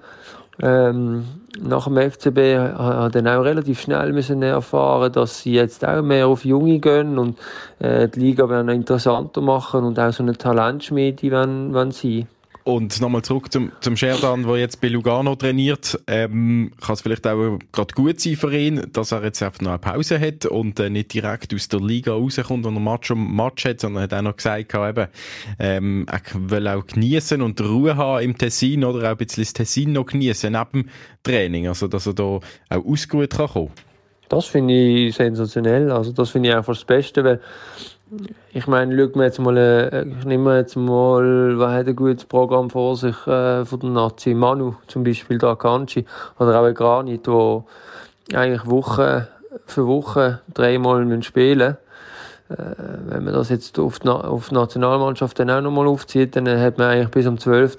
ähm, 0.62 1.26
nach 1.60 1.86
dem 1.86 1.98
FCB 1.98 2.58
hat 2.78 3.16
dann 3.16 3.28
auch 3.28 3.44
relativ 3.44 3.82
schnell 3.82 4.12
müssen 4.12 4.42
erfahren, 4.42 5.12
dass 5.12 5.42
sie 5.42 5.54
jetzt 5.54 5.86
auch 5.86 6.02
mehr 6.02 6.28
auf 6.28 6.46
Junge 6.46 6.80
gehen 6.80 7.18
und 7.18 7.38
äh, 7.80 8.08
die 8.08 8.20
Liga 8.20 8.50
werden 8.50 8.70
interessanter 8.70 9.42
machen 9.42 9.84
und 9.84 10.00
auch 10.00 10.12
so 10.12 10.24
eine 10.24 10.34
Talentschmiede 10.34 11.32
wenn, 11.32 11.74
wenn 11.74 11.92
sie. 11.92 12.28
Und 12.66 13.02
nochmal 13.02 13.24
zurück 13.24 13.52
zum, 13.52 13.74
zum 13.82 13.98
Sherdan, 13.98 14.44
der 14.44 14.56
jetzt 14.56 14.80
bei 14.80 14.88
Lugano 14.88 15.36
trainiert. 15.36 16.00
Ähm, 16.08 16.72
kann 16.80 16.94
es 16.94 17.02
vielleicht 17.02 17.28
auch 17.28 17.60
gerade 17.74 17.94
gut 17.94 18.22
sein 18.22 18.38
für 18.38 18.58
ihn, 18.58 18.88
dass 18.94 19.12
er 19.12 19.22
jetzt 19.24 19.44
einfach 19.44 19.60
noch 19.60 19.72
eine 19.72 19.80
Pause 19.80 20.18
hat 20.18 20.46
und 20.46 20.80
äh, 20.80 20.90
nicht 20.90 21.14
direkt 21.14 21.54
aus 21.54 21.68
der 21.68 21.82
Liga 21.82 22.14
rauskommt 22.14 22.66
und 22.66 22.78
ein 22.78 22.84
Match 22.84 23.12
um 23.12 23.36
Match 23.36 23.66
hat, 23.66 23.82
sondern 23.82 24.04
hat 24.04 24.14
auch 24.14 24.22
noch 24.22 24.38
gesagt, 24.38 24.74
eben, 24.74 25.08
ähm, 25.60 26.06
er 26.10 26.22
will 26.34 26.68
auch 26.70 26.88
genießen 26.88 27.42
und 27.42 27.60
Ruhe 27.60 27.98
haben 27.98 28.24
im 28.24 28.38
Tessin 28.38 28.86
oder 28.86 29.08
auch 29.08 29.12
ein 29.12 29.18
bisschen 29.18 29.44
das 29.44 29.52
Tessin 29.52 29.92
noch 29.92 30.06
genießen 30.06 30.54
neben 30.54 30.84
dem 30.84 30.90
Training. 31.24 31.68
Also, 31.68 31.90
dass 31.90 32.08
er 32.08 32.14
da 32.14 32.24
auch 32.24 32.42
ausgeruht 32.70 33.32
kann 33.32 33.48
kommen. 33.48 33.72
Das 34.30 34.46
finde 34.46 34.74
ich 34.74 35.16
sensationell. 35.16 35.92
Also, 35.92 36.14
das 36.14 36.30
finde 36.30 36.50
ich 36.50 36.56
einfach 36.56 36.74
das 36.74 36.86
Beste, 36.86 37.26
weil 37.26 37.42
ich 38.52 38.68
meine, 38.68 38.98
schaut 38.98 39.16
mir 39.16 39.26
jetzt 39.26 39.40
mal, 39.40 39.58
äh, 39.58 40.06
ich 40.08 40.26
nehme 40.26 40.58
jetzt 40.58 40.76
mal, 40.76 41.58
wer 41.58 41.72
hat 41.72 41.88
ein 41.88 41.96
gutes 41.96 42.26
Programm 42.26 42.70
vor 42.70 42.96
sich 42.96 43.16
äh, 43.28 43.66
von 43.66 43.80
der 43.80 43.90
Nazi? 43.90 44.34
Manu 44.34 44.76
zum 44.88 45.04
Beispiel, 45.04 45.38
der 45.38 45.50
Akanji, 45.50 46.06
oder 46.40 46.62
auch 46.62 46.74
Granit, 46.74 47.28
wo 47.28 47.66
eigentlich 48.34 48.66
Woche 48.66 49.28
für 49.66 49.88
Woche 49.88 50.42
dreimal 50.54 51.22
spielen 51.24 51.78
äh, 52.50 52.56
Wenn 53.08 53.24
man 53.24 53.34
das 53.34 53.50
jetzt 53.50 53.78
auf 53.80 54.00
die, 54.00 54.10
auf 54.10 54.50
die 54.50 54.56
Nationalmannschaft 54.56 55.40
dann 55.40 55.50
auch 55.50 55.62
nochmal 55.62 55.88
aufzieht, 55.88 56.36
dann 56.36 56.48
hat 56.48 56.78
man 56.78 56.88
eigentlich 56.90 57.10
bis 57.10 57.26
am 57.26 57.38
12. 57.38 57.78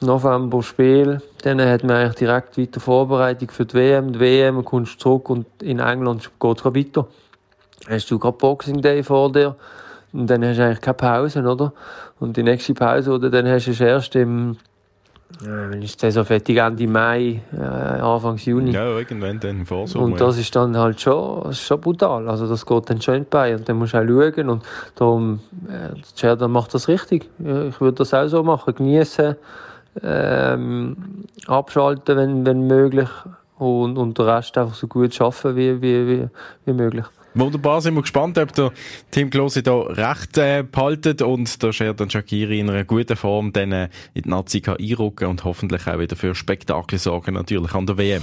November 0.00 0.62
Spiel, 0.62 1.20
dann 1.42 1.60
hat 1.60 1.84
man 1.84 1.96
eigentlich 1.96 2.16
direkt 2.16 2.58
weiter 2.58 2.80
Vorbereitung 2.80 3.50
für 3.50 3.66
die 3.66 3.74
WM, 3.74 4.12
die 4.12 4.20
WM, 4.20 4.64
kommst 4.64 5.00
zurück 5.00 5.30
und 5.30 5.46
in 5.62 5.80
England 5.80 6.30
geht 6.40 6.58
es 6.58 6.64
weiter 6.64 7.08
hast 7.88 8.10
du 8.10 8.18
gerade 8.18 8.36
Boxing 8.36 8.80
Day 8.80 9.02
vor 9.02 9.32
dir 9.32 9.56
und 10.12 10.28
dann 10.28 10.44
hast 10.44 10.58
du 10.58 10.64
eigentlich 10.64 10.80
keine 10.80 10.94
Pause, 10.94 11.42
oder? 11.42 11.72
Und 12.18 12.36
die 12.36 12.42
nächste 12.42 12.74
Pause, 12.74 13.12
oder 13.12 13.30
dann 13.30 13.46
hast 13.46 13.66
du 13.66 13.84
erst 13.84 14.16
im, 14.16 14.56
wenn 15.40 15.82
ich 15.82 15.96
Saison 15.98 16.24
fertig 16.24 16.56
Ende 16.56 16.86
Mai, 16.86 17.42
äh, 17.52 17.60
Anfang 17.60 18.36
Juni. 18.36 18.70
Ja, 18.70 18.86
irgendwann 18.86 19.40
dann 19.40 19.60
im 19.60 19.66
Vorsommer. 19.66 20.04
Und 20.04 20.20
das 20.20 20.38
ist 20.38 20.54
dann 20.54 20.76
halt 20.76 21.00
schon, 21.00 21.52
schon 21.52 21.80
brutal. 21.80 22.28
Also 22.28 22.48
das 22.48 22.64
geht 22.64 22.88
dann 22.88 23.02
schon 23.02 23.26
bei 23.28 23.54
und 23.54 23.68
dann 23.68 23.76
musst 23.76 23.92
du 23.92 23.98
auch 23.98 24.06
schauen 24.06 24.48
und 24.48 24.64
darum, 24.94 25.40
äh, 25.68 25.94
Sheridan 26.18 26.52
macht 26.52 26.72
das 26.74 26.88
richtig. 26.88 27.28
Ich 27.38 27.80
würde 27.80 27.92
das 27.92 28.14
auch 28.14 28.28
so 28.28 28.42
machen, 28.42 28.74
genießen, 28.74 29.36
ähm, 30.02 30.96
abschalten, 31.46 32.16
wenn, 32.16 32.46
wenn 32.46 32.66
möglich 32.66 33.08
und, 33.58 33.98
und 33.98 34.18
den 34.18 34.24
Rest 34.26 34.56
einfach 34.56 34.74
so 34.74 34.86
gut 34.86 35.14
schaffen 35.14 35.56
wie, 35.56 35.80
wie, 35.82 36.06
wie, 36.06 36.28
wie 36.64 36.72
möglich. 36.72 37.06
Wunderbar, 37.36 37.82
sind 37.82 37.94
wir 37.94 38.00
gespannt, 38.00 38.38
ob 38.38 38.54
der 38.54 38.72
Tim 39.10 39.28
Klose 39.28 39.62
da 39.62 39.78
recht 39.78 40.38
äh, 40.38 40.62
behaltet 40.62 41.20
und 41.20 41.62
der 41.62 41.70
Sheridan 41.70 42.08
Shakiri 42.08 42.60
in 42.60 42.70
einer 42.70 42.84
guten 42.84 43.14
Form 43.14 43.52
dann 43.52 43.72
äh, 43.72 43.88
in 44.14 44.22
die 44.22 44.28
Nazi 44.30 44.62
einrücken 44.66 45.28
und 45.28 45.44
hoffentlich 45.44 45.86
auch 45.86 45.98
wieder 45.98 46.16
für 46.16 46.34
Spektakel 46.34 46.98
sorgen, 46.98 47.34
natürlich 47.34 47.74
an 47.74 47.84
der 47.84 47.98
WM. 47.98 48.22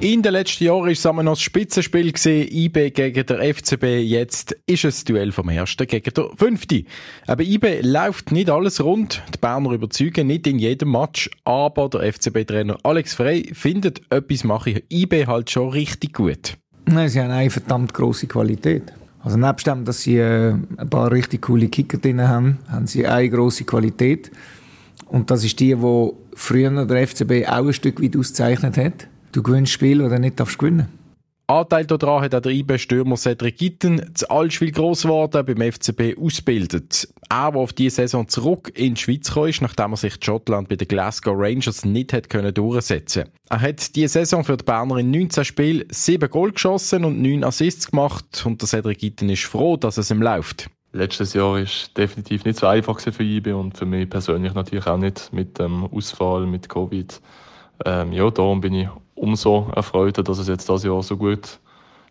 In 0.00 0.22
den 0.22 0.30
letzten 0.30 0.62
Jahren 0.62 0.82
war 0.82 0.88
es 0.90 1.02
noch 1.02 1.24
das 1.24 1.40
Spitzenspiel 1.40 2.12
gewesen, 2.12 2.48
IB 2.52 2.90
gegen 2.90 3.26
der 3.26 3.52
FCB. 3.52 3.84
Jetzt 4.04 4.56
ist 4.64 4.84
es 4.84 5.02
Duell 5.02 5.32
vom 5.32 5.48
Ersten 5.48 5.88
gegen 5.88 6.14
der 6.14 6.30
Fünften. 6.36 6.86
Aber 7.26 7.42
IB 7.42 7.80
läuft 7.82 8.30
nicht 8.30 8.48
alles 8.48 8.80
rund. 8.80 9.20
Die 9.34 9.38
Berner 9.38 9.72
überzeugen 9.72 10.28
nicht 10.28 10.46
in 10.46 10.60
jedem 10.60 10.92
Match. 10.92 11.28
Aber 11.44 11.88
der 11.88 12.12
FCB-Trainer 12.12 12.78
Alex 12.84 13.14
Frey 13.14 13.50
findet, 13.52 14.00
etwas 14.10 14.44
mache 14.44 14.70
ich 14.70 14.84
IB 14.88 15.26
halt 15.26 15.50
schon 15.50 15.70
richtig 15.70 16.12
gut. 16.12 16.56
Nein, 16.86 17.08
sie 17.08 17.20
haben 17.20 17.32
eine 17.32 17.50
verdammt 17.50 17.92
grosse 17.92 18.28
Qualität. 18.28 18.92
Also 19.24 19.36
nebst 19.36 19.66
dem, 19.66 19.84
dass 19.84 20.02
sie 20.02 20.18
äh, 20.18 20.54
ein 20.76 20.90
paar 20.90 21.10
richtig 21.10 21.42
coole 21.42 21.66
Kicker 21.66 21.98
drin 21.98 22.22
haben, 22.22 22.58
haben 22.68 22.86
sie 22.86 23.04
eine 23.04 23.28
grosse 23.28 23.64
Qualität. 23.64 24.30
Und 25.06 25.32
das 25.32 25.42
ist 25.42 25.58
die, 25.58 25.74
die 25.74 26.12
früher 26.36 26.86
der 26.86 27.08
FCB 27.08 27.48
auch 27.48 27.66
ein 27.66 27.72
Stück 27.72 28.00
weit 28.00 28.16
ausgezeichnet 28.16 28.76
hat. 28.76 29.08
Du 29.32 29.42
gewinnst 29.42 29.72
Spiele, 29.72 30.04
die 30.04 30.10
du 30.10 30.20
nicht 30.20 30.40
darfst 30.40 30.58
gewinnen 30.58 30.88
Anteil 31.50 31.86
daran 31.86 32.22
hat 32.22 32.34
auch 32.34 32.42
der 32.42 32.52
IB-Stürmer 32.52 33.16
Cedric 33.16 33.56
Gitten, 33.56 34.14
zu 34.14 34.28
Allschwil 34.28 34.70
gross 34.70 35.04
geworden, 35.04 35.46
beim 35.46 35.72
FCB 35.72 36.18
ausgebildet. 36.20 37.08
Er, 37.30 37.52
der 37.52 37.60
auf 37.60 37.72
diese 37.72 37.96
Saison 37.96 38.28
zurück 38.28 38.70
in 38.74 38.94
die 38.94 39.00
Schweiz 39.00 39.32
kam, 39.32 39.50
nachdem 39.62 39.92
er 39.92 39.96
sich 39.96 40.16
in 40.16 40.22
Schottland 40.22 40.68
bei 40.68 40.76
den 40.76 40.86
Glasgow 40.86 41.34
Rangers 41.34 41.86
nicht 41.86 42.12
hat 42.12 42.28
können 42.28 42.52
durchsetzen 42.52 43.30
Er 43.48 43.60
hat 43.62 43.96
diese 43.96 44.08
Saison 44.12 44.44
für 44.44 44.58
die 44.58 44.64
Berner 44.64 44.98
in 44.98 45.10
19 45.10 45.46
Spielen 45.46 45.84
7 45.90 46.28
Goal 46.28 46.52
geschossen 46.52 47.06
und 47.06 47.22
9 47.22 47.42
Assists 47.42 47.90
gemacht 47.90 48.44
und 48.44 48.60
der 48.60 48.68
Cedric 48.68 48.98
Gitten 48.98 49.30
ist 49.30 49.44
froh, 49.44 49.78
dass 49.78 49.96
es 49.96 50.10
ihm 50.10 50.20
läuft. 50.20 50.68
Letztes 50.92 51.32
Jahr 51.32 51.54
war 51.54 51.64
definitiv 51.96 52.44
nicht 52.44 52.58
so 52.58 52.66
einfach 52.66 53.00
für 53.00 53.22
IB 53.22 53.52
und 53.54 53.74
für 53.74 53.86
mich 53.86 54.10
persönlich 54.10 54.52
natürlich 54.52 54.86
auch 54.86 54.98
nicht 54.98 55.32
mit 55.32 55.58
dem 55.58 55.84
Ausfall, 55.84 56.44
mit 56.44 56.68
Covid. 56.68 57.22
Ähm, 57.86 58.12
ja, 58.12 58.30
darum 58.30 58.60
bin 58.60 58.74
ich 58.74 58.88
umso 59.18 59.70
erfreuter, 59.74 60.22
dass 60.22 60.38
es 60.38 60.48
jetzt 60.48 60.68
das 60.68 60.84
Jahr 60.84 61.02
so 61.02 61.16
gut 61.16 61.58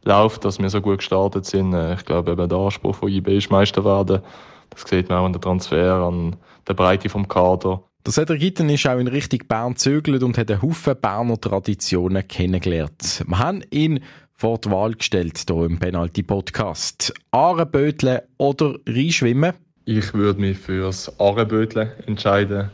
läuft, 0.03 0.45
dass 0.45 0.59
wir 0.59 0.69
so 0.69 0.81
gut 0.81 0.99
gestartet 0.99 1.45
sind. 1.45 1.73
Äh, 1.73 1.95
ich 1.95 2.05
glaube, 2.05 2.31
eben 2.31 2.49
der 2.49 2.57
Anspruch 2.57 2.95
von 2.95 3.09
IB 3.09 3.37
ist 3.37 3.51
Meister 3.51 3.83
werden. 3.83 4.21
Das 4.69 4.83
sieht 4.87 5.09
man 5.09 5.19
auch 5.19 5.25
an 5.25 5.33
der 5.33 5.41
Transfer, 5.41 5.93
an 5.95 6.35
der 6.67 6.73
Breite 6.73 7.09
vom 7.09 7.27
Kader. 7.27 7.83
Der 8.05 8.13
Cedric 8.13 8.39
Gitten 8.39 8.69
ist 8.69 8.87
auch 8.87 8.99
in 8.99 9.07
Richtung 9.07 9.41
Bern 9.47 9.75
zögelt 9.75 10.23
und 10.23 10.37
hat 10.37 10.49
einen 10.49 10.61
Haufen 10.61 10.95
Berner 10.99 11.39
Traditionen 11.39 12.25
kennengelernt. 12.27 13.23
Wir 13.27 13.39
haben 13.39 13.63
ihn 13.69 13.99
vor 14.33 14.59
die 14.59 14.71
Wahl 14.71 14.93
gestellt 14.93 15.43
hier 15.45 15.65
im 15.65 15.79
Penalty-Podcast. 15.79 17.13
Ahrenböteln 17.31 18.21
oder 18.37 18.75
Reinschwimmen? 18.87 19.53
Ich 19.85 20.13
würde 20.13 20.39
mich 20.39 20.57
fürs 20.57 21.19
Ahrenböteln 21.19 21.89
entscheiden. 22.05 22.69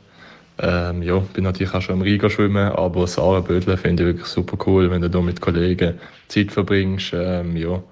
Ähm, 0.66 1.04
ja, 1.04 1.20
bin 1.20 1.44
natürlich 1.44 1.74
auch 1.74 1.82
schon 1.82 1.98
im 1.98 2.02
Riga 2.04 2.30
schwimmen, 2.30 2.72
aber 2.72 3.02
das 3.02 3.20
Ahrenbödeln 3.20 3.78
finde 3.78 4.04
ich 4.04 4.08
wirklich 4.08 4.28
super 4.28 4.58
cool, 4.66 4.90
wenn 4.90 5.02
du 5.02 5.10
da 5.10 5.20
mit 5.20 5.42
Kollegen 5.42 6.00
Zeit 6.30 6.54
verbringst. 6.54 7.12
Ähm, 7.14 7.58
ja, 7.58 7.84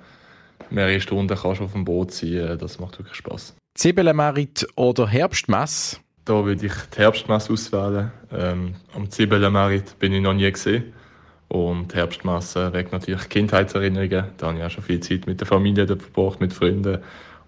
mehrere 0.69 1.01
Stunden 1.01 1.35
kannst 1.35 1.59
du 1.59 1.65
auf 1.65 1.73
dem 1.73 1.83
Boot 1.83 2.13
sein, 2.13 2.33
äh, 2.35 2.57
das 2.57 2.79
macht 2.79 2.97
wirklich 2.97 3.17
Spaß. 3.17 3.55
Zwiebelmerit 3.73 4.65
oder 4.77 5.05
Herbstmess? 5.05 5.99
Da 6.23 6.45
würde 6.45 6.65
ich 6.65 6.71
die 6.95 6.97
Herbstmesse 6.97 7.51
auswählen. 7.51 8.11
Ähm, 8.31 8.75
am 8.95 9.09
Zwiebelmerit 9.09 9.99
bin 9.99 10.13
ich 10.13 10.21
noch 10.21 10.33
nie 10.33 10.49
gesehen. 10.49 10.93
Und 11.49 11.93
Herbstmesse 11.93 12.71
weckt 12.71 12.93
natürlich 12.93 13.27
Kindheitserinnerungen. 13.27 14.27
Da 14.37 14.47
habe 14.47 14.59
ich 14.59 14.63
auch 14.63 14.69
schon 14.69 14.85
viel 14.85 15.01
Zeit 15.01 15.27
mit 15.27 15.41
der 15.41 15.47
Familie 15.47 15.85
verbracht, 15.85 16.39
mit 16.39 16.53
Freunden. 16.53 16.99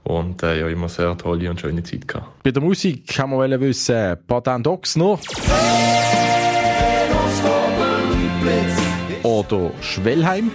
Und 0.03 0.43
äh, 0.43 0.59
ja, 0.59 0.67
immer 0.67 0.89
sehr 0.89 1.17
tolle 1.17 1.49
und 1.49 1.59
schöne 1.59 1.83
Zeit 1.83 2.07
gehabt. 2.07 2.43
Bei 2.43 2.51
der 2.51 2.61
Musik 2.61 3.07
kann 3.07 3.29
man 3.29 3.59
wissen, 3.59 4.17
Patent 4.27 4.65
noch. 4.95 5.19
Oder 9.23 9.71
Schwellheim. 9.81 10.51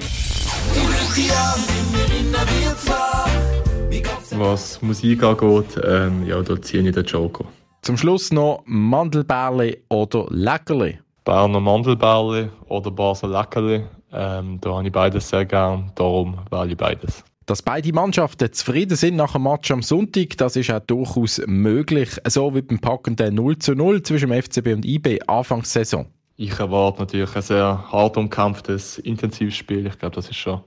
Was 4.33 4.81
Musik 4.83 5.23
angeht, 5.23 5.81
ähm, 5.85 6.27
ja, 6.27 6.41
da 6.43 6.61
ziehe 6.61 6.87
ich 6.87 6.95
den 6.95 7.05
Joker. 7.05 7.45
Zum 7.83 7.97
Schluss 7.97 8.31
noch 8.31 8.63
Mandelbärli 8.67 9.79
oder 9.89 10.27
Leckerli. 10.29 10.99
Berner 11.25 11.61
Mandelbärli 11.61 12.49
oder 12.69 12.91
Basel 12.91 13.31
Leckerli. 13.31 13.85
Ähm, 14.13 14.59
da 14.61 14.75
habe 14.75 14.87
ich 14.87 14.93
beides 14.93 15.29
sehr 15.29 15.45
gern, 15.45 15.91
darum 15.95 16.39
wähle 16.51 16.73
ich 16.73 16.77
beides. 16.77 17.25
Dass 17.49 17.63
beide 17.63 17.95
Mannschaften 17.95 18.53
zufrieden 18.53 18.95
sind 18.95 19.17
nach 19.17 19.33
dem 19.33 19.45
Match 19.45 19.71
am 19.71 19.81
Sonntag, 19.81 20.37
das 20.37 20.55
ist 20.55 20.71
auch 20.71 20.81
durchaus 20.81 21.41
möglich, 21.47 22.11
so 22.27 22.55
wie 22.55 22.61
beim 22.61 22.79
packenden 22.79 23.37
0 23.37 23.57
zu 23.57 23.75
0 23.75 24.03
zwischen 24.03 24.29
dem 24.29 24.43
FCB 24.43 24.67
und 24.75 24.85
IB 24.85 25.21
Anfangssaison. 25.27 26.05
Ich 26.37 26.61
erwarte 26.61 26.99
natürlich 26.99 27.35
ein 27.35 27.41
sehr 27.41 27.91
hart 27.91 28.19
umkämpftes, 28.19 28.99
intensives 28.99 29.57
Spiel. 29.57 29.87
Ich 29.87 29.99
glaube, 29.99 30.15
das 30.15 30.29
ist 30.29 30.37
schon 30.37 30.61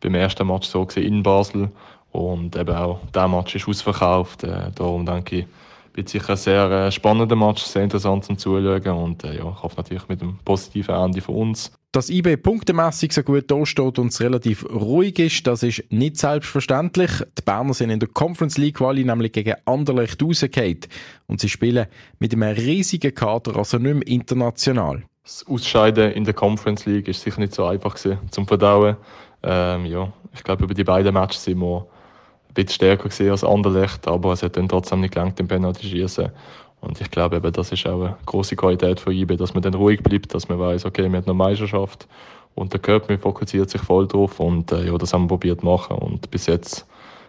beim 0.00 0.14
ersten 0.14 0.46
Match 0.46 0.68
so 0.68 0.86
in 0.96 1.22
Basel. 1.22 1.70
Und 2.12 2.54
eben 2.54 2.76
auch 2.76 3.00
der 3.14 3.26
Match 3.26 3.54
ist 3.54 3.66
ausverkauft. 3.66 4.44
Äh, 4.44 4.72
darum 4.74 5.06
denke 5.06 5.36
ich, 5.36 5.46
wird 5.94 6.08
sicher 6.08 6.30
ein 6.30 6.36
sehr 6.36 6.70
äh, 6.70 6.92
spannender 6.92 7.36
Match, 7.36 7.62
sehr 7.62 7.82
interessant 7.82 8.24
zum 8.24 8.38
Zuschauen. 8.38 8.86
Und 8.86 9.24
äh, 9.24 9.36
ja, 9.36 9.50
ich 9.50 9.62
hoffe 9.62 9.76
natürlich 9.76 10.08
mit 10.08 10.22
einem 10.22 10.38
positiven 10.44 10.94
Ende 10.94 11.20
für 11.20 11.32
uns. 11.32 11.72
Dass 11.92 12.08
IB 12.08 12.36
punktemässig 12.36 13.12
so 13.12 13.22
gut 13.22 13.50
dasteht 13.50 13.98
und 13.98 14.12
es 14.12 14.20
relativ 14.20 14.64
ruhig 14.64 15.18
ist, 15.18 15.46
das 15.46 15.64
ist 15.64 15.84
nicht 15.90 16.18
selbstverständlich. 16.18 17.10
Die 17.36 17.42
Berner 17.44 17.74
sind 17.74 17.90
in 17.90 17.98
der 17.98 18.08
Conference 18.08 18.58
League 18.58 18.76
Quali 18.76 19.02
nämlich 19.04 19.32
gegen 19.32 19.54
Anderlecht 19.64 20.22
rausgefallen. 20.22 20.80
Und 21.26 21.40
sie 21.40 21.48
spielen 21.48 21.86
mit 22.20 22.32
einem 22.32 22.54
riesigen 22.54 23.12
Kader, 23.12 23.56
also 23.56 23.78
nicht 23.78 23.94
mehr 23.94 24.06
international. 24.06 25.02
Das 25.24 25.44
Ausscheiden 25.48 26.12
in 26.12 26.24
der 26.24 26.34
Conference 26.34 26.86
League 26.86 27.08
ist 27.08 27.22
sicher 27.22 27.40
nicht 27.40 27.54
so 27.54 27.64
einfach 27.64 27.96
gewesen, 27.96 28.18
zum 28.30 28.46
Verdauen. 28.46 28.96
Ähm, 29.42 29.86
ja, 29.86 30.12
ich 30.32 30.44
glaube, 30.44 30.64
über 30.64 30.74
die 30.74 30.84
beiden 30.84 31.12
Matches 31.12 31.44
sind 31.44 31.58
wir 31.58 31.86
bisschen 32.54 32.74
stärker 32.74 33.08
gesehen 33.08 33.30
als 33.30 33.44
Anderlecht, 33.44 34.06
aber 34.06 34.32
es 34.32 34.42
hat 34.42 34.56
dann 34.56 34.68
trotzdem 34.68 35.00
nicht 35.00 35.14
gelangt, 35.14 35.38
den 35.38 35.48
Penalty 35.48 35.86
schießen. 35.86 36.30
Und 36.80 37.00
ich 37.00 37.10
glaube 37.10 37.36
eben, 37.36 37.52
das 37.52 37.72
ist 37.72 37.86
auch 37.86 38.00
eine 38.00 38.16
große 38.26 38.56
Qualität 38.56 39.00
von 39.00 39.12
IB, 39.12 39.36
dass 39.36 39.54
man 39.54 39.62
dann 39.62 39.74
ruhig 39.74 40.02
bleibt, 40.02 40.34
dass 40.34 40.48
man 40.48 40.58
weiß, 40.58 40.86
okay, 40.86 41.10
wir 41.10 41.18
haben 41.18 41.24
eine 41.24 41.34
Meisterschaft 41.34 42.06
und 42.54 42.72
der 42.72 42.80
Körper 42.80 43.18
fokussiert 43.18 43.70
sich 43.70 43.80
voll 43.80 44.08
drauf 44.08 44.40
und 44.40 44.72
äh, 44.72 44.86
ja, 44.86 44.96
das 44.96 45.12
haben 45.12 45.24
wir 45.24 45.28
probiert 45.28 45.60
zu 45.60 45.66
machen 45.66 45.96
und 45.96 46.30
bis 46.30 46.46
jetzt 46.46 46.86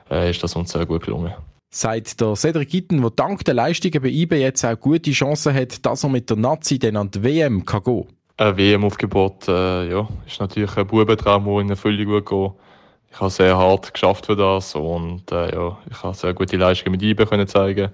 äh, 0.10 0.30
ist 0.30 0.44
das 0.44 0.56
uns 0.56 0.72
sehr 0.72 0.86
gut 0.86 1.06
gelungen. 1.06 1.34
Seit 1.74 2.20
der 2.20 2.36
Cedric 2.36 2.70
Gitten, 2.70 3.02
der 3.02 3.12
dank 3.12 3.46
der 3.46 3.54
Leistungen 3.54 4.02
bei 4.02 4.10
IB 4.10 4.36
jetzt 4.36 4.66
auch 4.66 4.78
gute 4.78 5.12
Chancen 5.12 5.54
hat, 5.54 5.86
dass 5.86 6.04
er 6.04 6.10
mit 6.10 6.30
der 6.30 6.38
Nazi 6.38 6.80
dann 6.80 6.98
an 6.98 7.12
die 7.12 7.24
WM 7.24 7.66
kann 7.66 7.84
gehen 7.84 8.08
kann. 8.38 8.48
Ein 8.48 8.58
WM-Aufgebot 8.58 9.48
äh, 9.48 9.90
ja, 9.90 10.08
ist 10.26 10.40
natürlich 10.40 10.76
ein 10.76 10.88
Bubentraum, 10.88 11.46
der 11.46 11.60
in 11.60 11.70
Erfüllung 11.70 12.06
gut 12.06 12.26
geht. 12.26 12.52
Ich 13.12 13.20
habe 13.20 13.30
sehr 13.30 13.58
hart 13.58 13.94
geschafft 13.94 14.26
für 14.28 14.36
das 14.36 14.74
und 14.74 15.32
äh, 15.32 15.54
ja, 15.54 15.78
ich 15.90 16.02
habe 16.02 16.16
sehr 16.16 16.34
gute 16.34 16.58
Leistungen 16.58 16.94
mit 16.94 17.02
IB 17.04 17.26
können 17.26 17.48
zeigen 17.48 17.92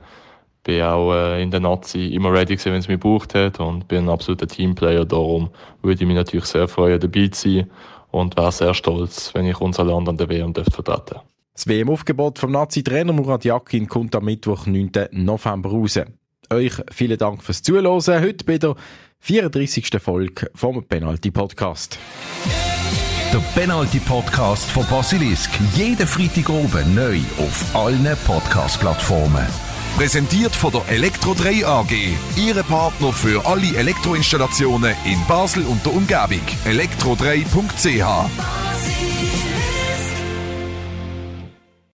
bin 0.68 0.82
auch 0.82 1.14
äh, 1.14 1.42
in 1.42 1.50
der 1.50 1.62
Nazi 1.62 2.08
immer 2.08 2.32
ready 2.32 2.58
gewesen, 2.58 2.74
wenn 2.74 2.80
es 2.80 2.90
mich 2.90 3.00
gebraucht 3.00 3.34
hat 3.34 3.60
und 3.62 3.88
bin 3.88 4.04
ein 4.04 4.10
absoluter 4.10 4.48
Teamplayer. 4.48 5.06
Darum 5.06 5.50
würde 5.82 6.04
ich 6.04 6.08
mich 6.08 6.16
natürlich 6.16 6.46
sehr 6.46 6.68
freuen, 6.68 7.00
dabei 7.00 7.30
zu 7.30 7.50
sein 7.50 7.72
und 8.12 8.36
wäre 8.36 8.52
sehr 8.52 8.74
stolz, 8.74 9.34
wenn 9.34 9.46
ich 9.46 9.60
unser 9.62 9.86
Land 9.86 10.10
an 10.10 10.18
der 10.18 10.28
WM 10.28 10.54
vertreten 10.54 10.84
dürfte. 10.84 11.22
Das 11.54 11.68
WM-Aufgebot 11.68 12.38
vom 12.38 12.52
Nazi-Trainer 12.52 13.14
Murat 13.14 13.46
Yakin 13.46 13.88
kommt 13.88 14.14
am 14.14 14.26
Mittwoch, 14.26 14.68
9. 14.68 14.92
November 15.12 15.70
raus. 15.70 16.00
Euch 16.50 16.74
vielen 16.92 17.18
Dank 17.18 17.42
fürs 17.42 17.64
Zuhören. 17.64 18.22
Heute 18.22 18.46
bei 18.46 18.58
der 18.58 18.76
34. 19.20 19.90
Folge 20.00 20.52
vom 20.54 20.84
Penalty 20.84 21.32
Podcast. 21.32 21.98
Der 23.38 23.62
Penalty 23.62 24.00
Podcast 24.00 24.66
von 24.72 24.84
Basilisk. 24.88 25.52
Jeden 25.76 26.08
Freitag 26.08 26.50
oben 26.50 26.96
neu 26.96 27.20
auf 27.38 27.76
allen 27.76 28.18
Podcast-Plattformen. 28.26 29.46
Präsentiert 29.96 30.56
von 30.56 30.72
der 30.72 30.90
Elektro 30.90 31.36
3 31.36 31.64
AG. 31.64 31.92
Ihre 32.36 32.64
Partner 32.64 33.14
für 33.14 33.46
alle 33.46 33.78
Elektroinstallationen 33.78 34.96
in 35.06 35.24
Basel 35.28 35.64
und 35.68 35.86
der 35.86 35.94
Umgebung. 35.94 36.42
elektro3.ch 36.66 39.17